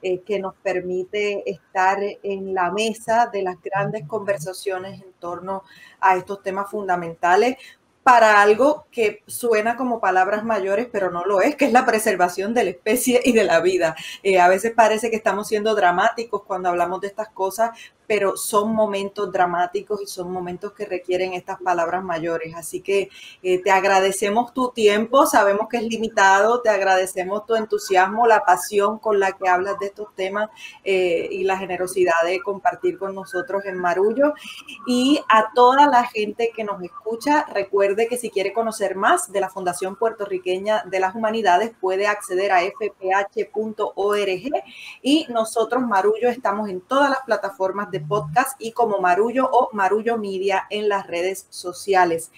eh, 0.00 0.20
que 0.20 0.38
nos 0.38 0.54
permite 0.54 1.42
estar 1.50 1.98
en 2.22 2.54
la 2.54 2.70
mesa 2.70 3.28
de 3.30 3.42
las 3.42 3.60
grandes 3.60 4.06
conversaciones 4.06 5.02
en 5.02 5.12
torno 5.18 5.64
a 6.00 6.16
estos 6.16 6.42
temas 6.42 6.70
fundamentales 6.70 7.58
para 8.08 8.40
algo 8.40 8.86
que 8.90 9.22
suena 9.26 9.76
como 9.76 10.00
palabras 10.00 10.42
mayores, 10.42 10.88
pero 10.90 11.10
no 11.10 11.26
lo 11.26 11.42
es, 11.42 11.56
que 11.56 11.66
es 11.66 11.72
la 11.74 11.84
preservación 11.84 12.54
de 12.54 12.64
la 12.64 12.70
especie 12.70 13.20
y 13.22 13.32
de 13.32 13.44
la 13.44 13.60
vida. 13.60 13.96
Eh, 14.22 14.40
a 14.40 14.48
veces 14.48 14.72
parece 14.74 15.10
que 15.10 15.16
estamos 15.16 15.46
siendo 15.46 15.74
dramáticos 15.74 16.42
cuando 16.44 16.70
hablamos 16.70 17.02
de 17.02 17.08
estas 17.08 17.28
cosas, 17.28 17.78
pero 18.08 18.38
son 18.38 18.74
momentos 18.74 19.30
dramáticos 19.30 20.00
y 20.02 20.06
son 20.06 20.32
momentos 20.32 20.72
que 20.72 20.86
requieren 20.86 21.34
estas 21.34 21.60
palabras 21.60 22.02
mayores. 22.02 22.54
Así 22.56 22.80
que 22.80 23.10
eh, 23.42 23.62
te 23.62 23.70
agradecemos 23.70 24.54
tu 24.54 24.70
tiempo, 24.70 25.26
sabemos 25.26 25.68
que 25.68 25.76
es 25.76 25.82
limitado, 25.82 26.62
te 26.62 26.70
agradecemos 26.70 27.44
tu 27.44 27.54
entusiasmo, 27.54 28.26
la 28.26 28.44
pasión 28.44 28.98
con 28.98 29.20
la 29.20 29.32
que 29.32 29.46
hablas 29.46 29.78
de 29.78 29.86
estos 29.86 30.14
temas 30.14 30.48
eh, 30.84 31.28
y 31.30 31.44
la 31.44 31.58
generosidad 31.58 32.14
de 32.24 32.40
compartir 32.40 32.98
con 32.98 33.14
nosotros 33.14 33.66
en 33.66 33.76
Marullo. 33.76 34.32
Y 34.86 35.20
a 35.28 35.52
toda 35.54 35.86
la 35.86 36.04
gente 36.06 36.50
que 36.56 36.64
nos 36.64 36.82
escucha, 36.82 37.44
recuerde 37.52 38.08
que 38.08 38.16
si 38.16 38.30
quiere 38.30 38.54
conocer 38.54 38.96
más 38.96 39.30
de 39.30 39.40
la 39.40 39.50
Fundación 39.50 39.96
Puertorriqueña 39.96 40.82
de 40.86 41.00
las 41.00 41.14
Humanidades, 41.14 41.72
puede 41.78 42.06
acceder 42.06 42.52
a 42.52 42.62
fph.org 42.62 44.28
y 45.02 45.26
nosotros, 45.28 45.82
Marullo, 45.82 46.30
estamos 46.30 46.70
en 46.70 46.80
todas 46.80 47.10
las 47.10 47.20
plataformas 47.26 47.90
podcast 48.06 48.60
y 48.60 48.72
como 48.72 49.00
Marullo 49.00 49.48
o 49.50 49.70
Marullo 49.72 50.18
Media 50.18 50.66
en 50.70 50.88
las 50.88 51.06
redes 51.06 51.46
sociales. 51.50 52.30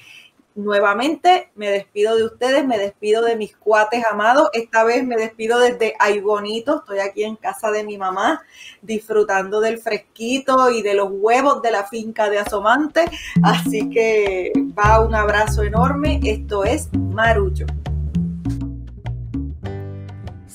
Nuevamente 0.57 1.51
me 1.55 1.71
despido 1.71 2.17
de 2.17 2.25
ustedes, 2.25 2.67
me 2.67 2.77
despido 2.77 3.23
de 3.25 3.37
mis 3.37 3.57
cuates 3.57 4.05
amados. 4.05 4.51
Esta 4.53 4.83
vez 4.83 5.07
me 5.07 5.17
despido 5.17 5.61
desde 5.61 5.95
Ay 5.99 6.21
Bonito. 6.21 6.81
Estoy 6.81 6.99
aquí 6.99 7.23
en 7.23 7.37
casa 7.37 7.71
de 7.71 7.85
mi 7.85 7.97
mamá 7.97 8.43
disfrutando 8.83 9.61
del 9.61 9.79
fresquito 9.79 10.71
y 10.71 10.83
de 10.83 10.95
los 10.95 11.09
huevos 11.13 11.63
de 11.63 11.71
la 11.71 11.85
finca 11.85 12.29
de 12.29 12.39
Asomante. 12.39 13.05
Así 13.43 13.89
que 13.91 14.53
va 14.77 15.01
un 15.01 15.15
abrazo 15.15 15.63
enorme. 15.63 16.21
Esto 16.25 16.65
es 16.65 16.89
Marullo 16.95 17.67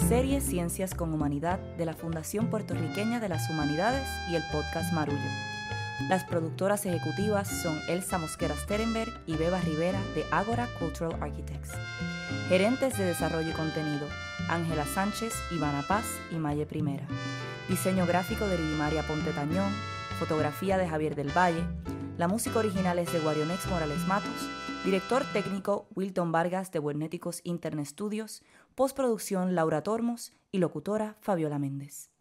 serie 0.08 0.40
Ciencias 0.40 0.94
con 0.94 1.12
Humanidad 1.12 1.58
de 1.78 1.86
la 1.86 1.94
Fundación 1.94 2.52
Puertorriqueña 2.52 3.20
de 3.20 3.28
las 3.28 3.50
Humanidades 3.50 4.08
y 4.30 4.36
el 4.36 4.44
podcast 4.52 4.94
Marullo. 4.94 5.18
Las 6.08 6.24
productoras 6.24 6.86
ejecutivas 6.86 7.48
son 7.48 7.80
Elsa 7.88 8.20
Mosquera 8.20 8.56
Sterenberg 8.56 9.12
y 9.26 9.36
Beba 9.36 9.60
Rivera 9.62 10.00
de 10.14 10.24
Agora 10.30 10.68
Cultural 10.78 11.18
Architects. 11.24 11.72
Gerentes 12.50 12.96
de 13.00 13.06
Desarrollo 13.06 13.50
y 13.50 13.54
Contenido, 13.54 14.08
Ángela 14.48 14.86
Sánchez, 14.86 15.34
Ivana 15.52 15.84
Paz 15.88 16.06
y 16.32 16.36
Maye 16.36 16.68
Primera. 16.68 17.08
Diseño 17.68 18.06
gráfico 18.06 18.46
de 18.46 18.60
Lidimaria 18.60 19.02
Ponte 19.08 19.32
Tañón, 19.32 19.74
fotografía 20.20 20.78
de 20.78 20.88
Javier 20.88 21.16
del 21.16 21.36
Valle. 21.36 21.64
La 22.20 22.28
música 22.28 22.60
original 22.60 23.00
es 23.00 23.12
de 23.12 23.22
Guarionex 23.22 23.66
Morales 23.72 24.06
Matos. 24.06 24.50
Director 24.86 25.24
técnico 25.34 25.88
Wilton 25.96 26.32
Vargas 26.32 26.72
de 26.72 26.78
Buenéticos 26.78 27.42
Internet 27.44 27.88
Studios 27.88 28.44
postproducción 28.76 29.56
Laura 29.56 29.84
Tormos 29.84 30.34
y 30.52 30.60
locutora 30.60 31.18
Fabiola 31.22 31.60
Méndez. 31.60 32.15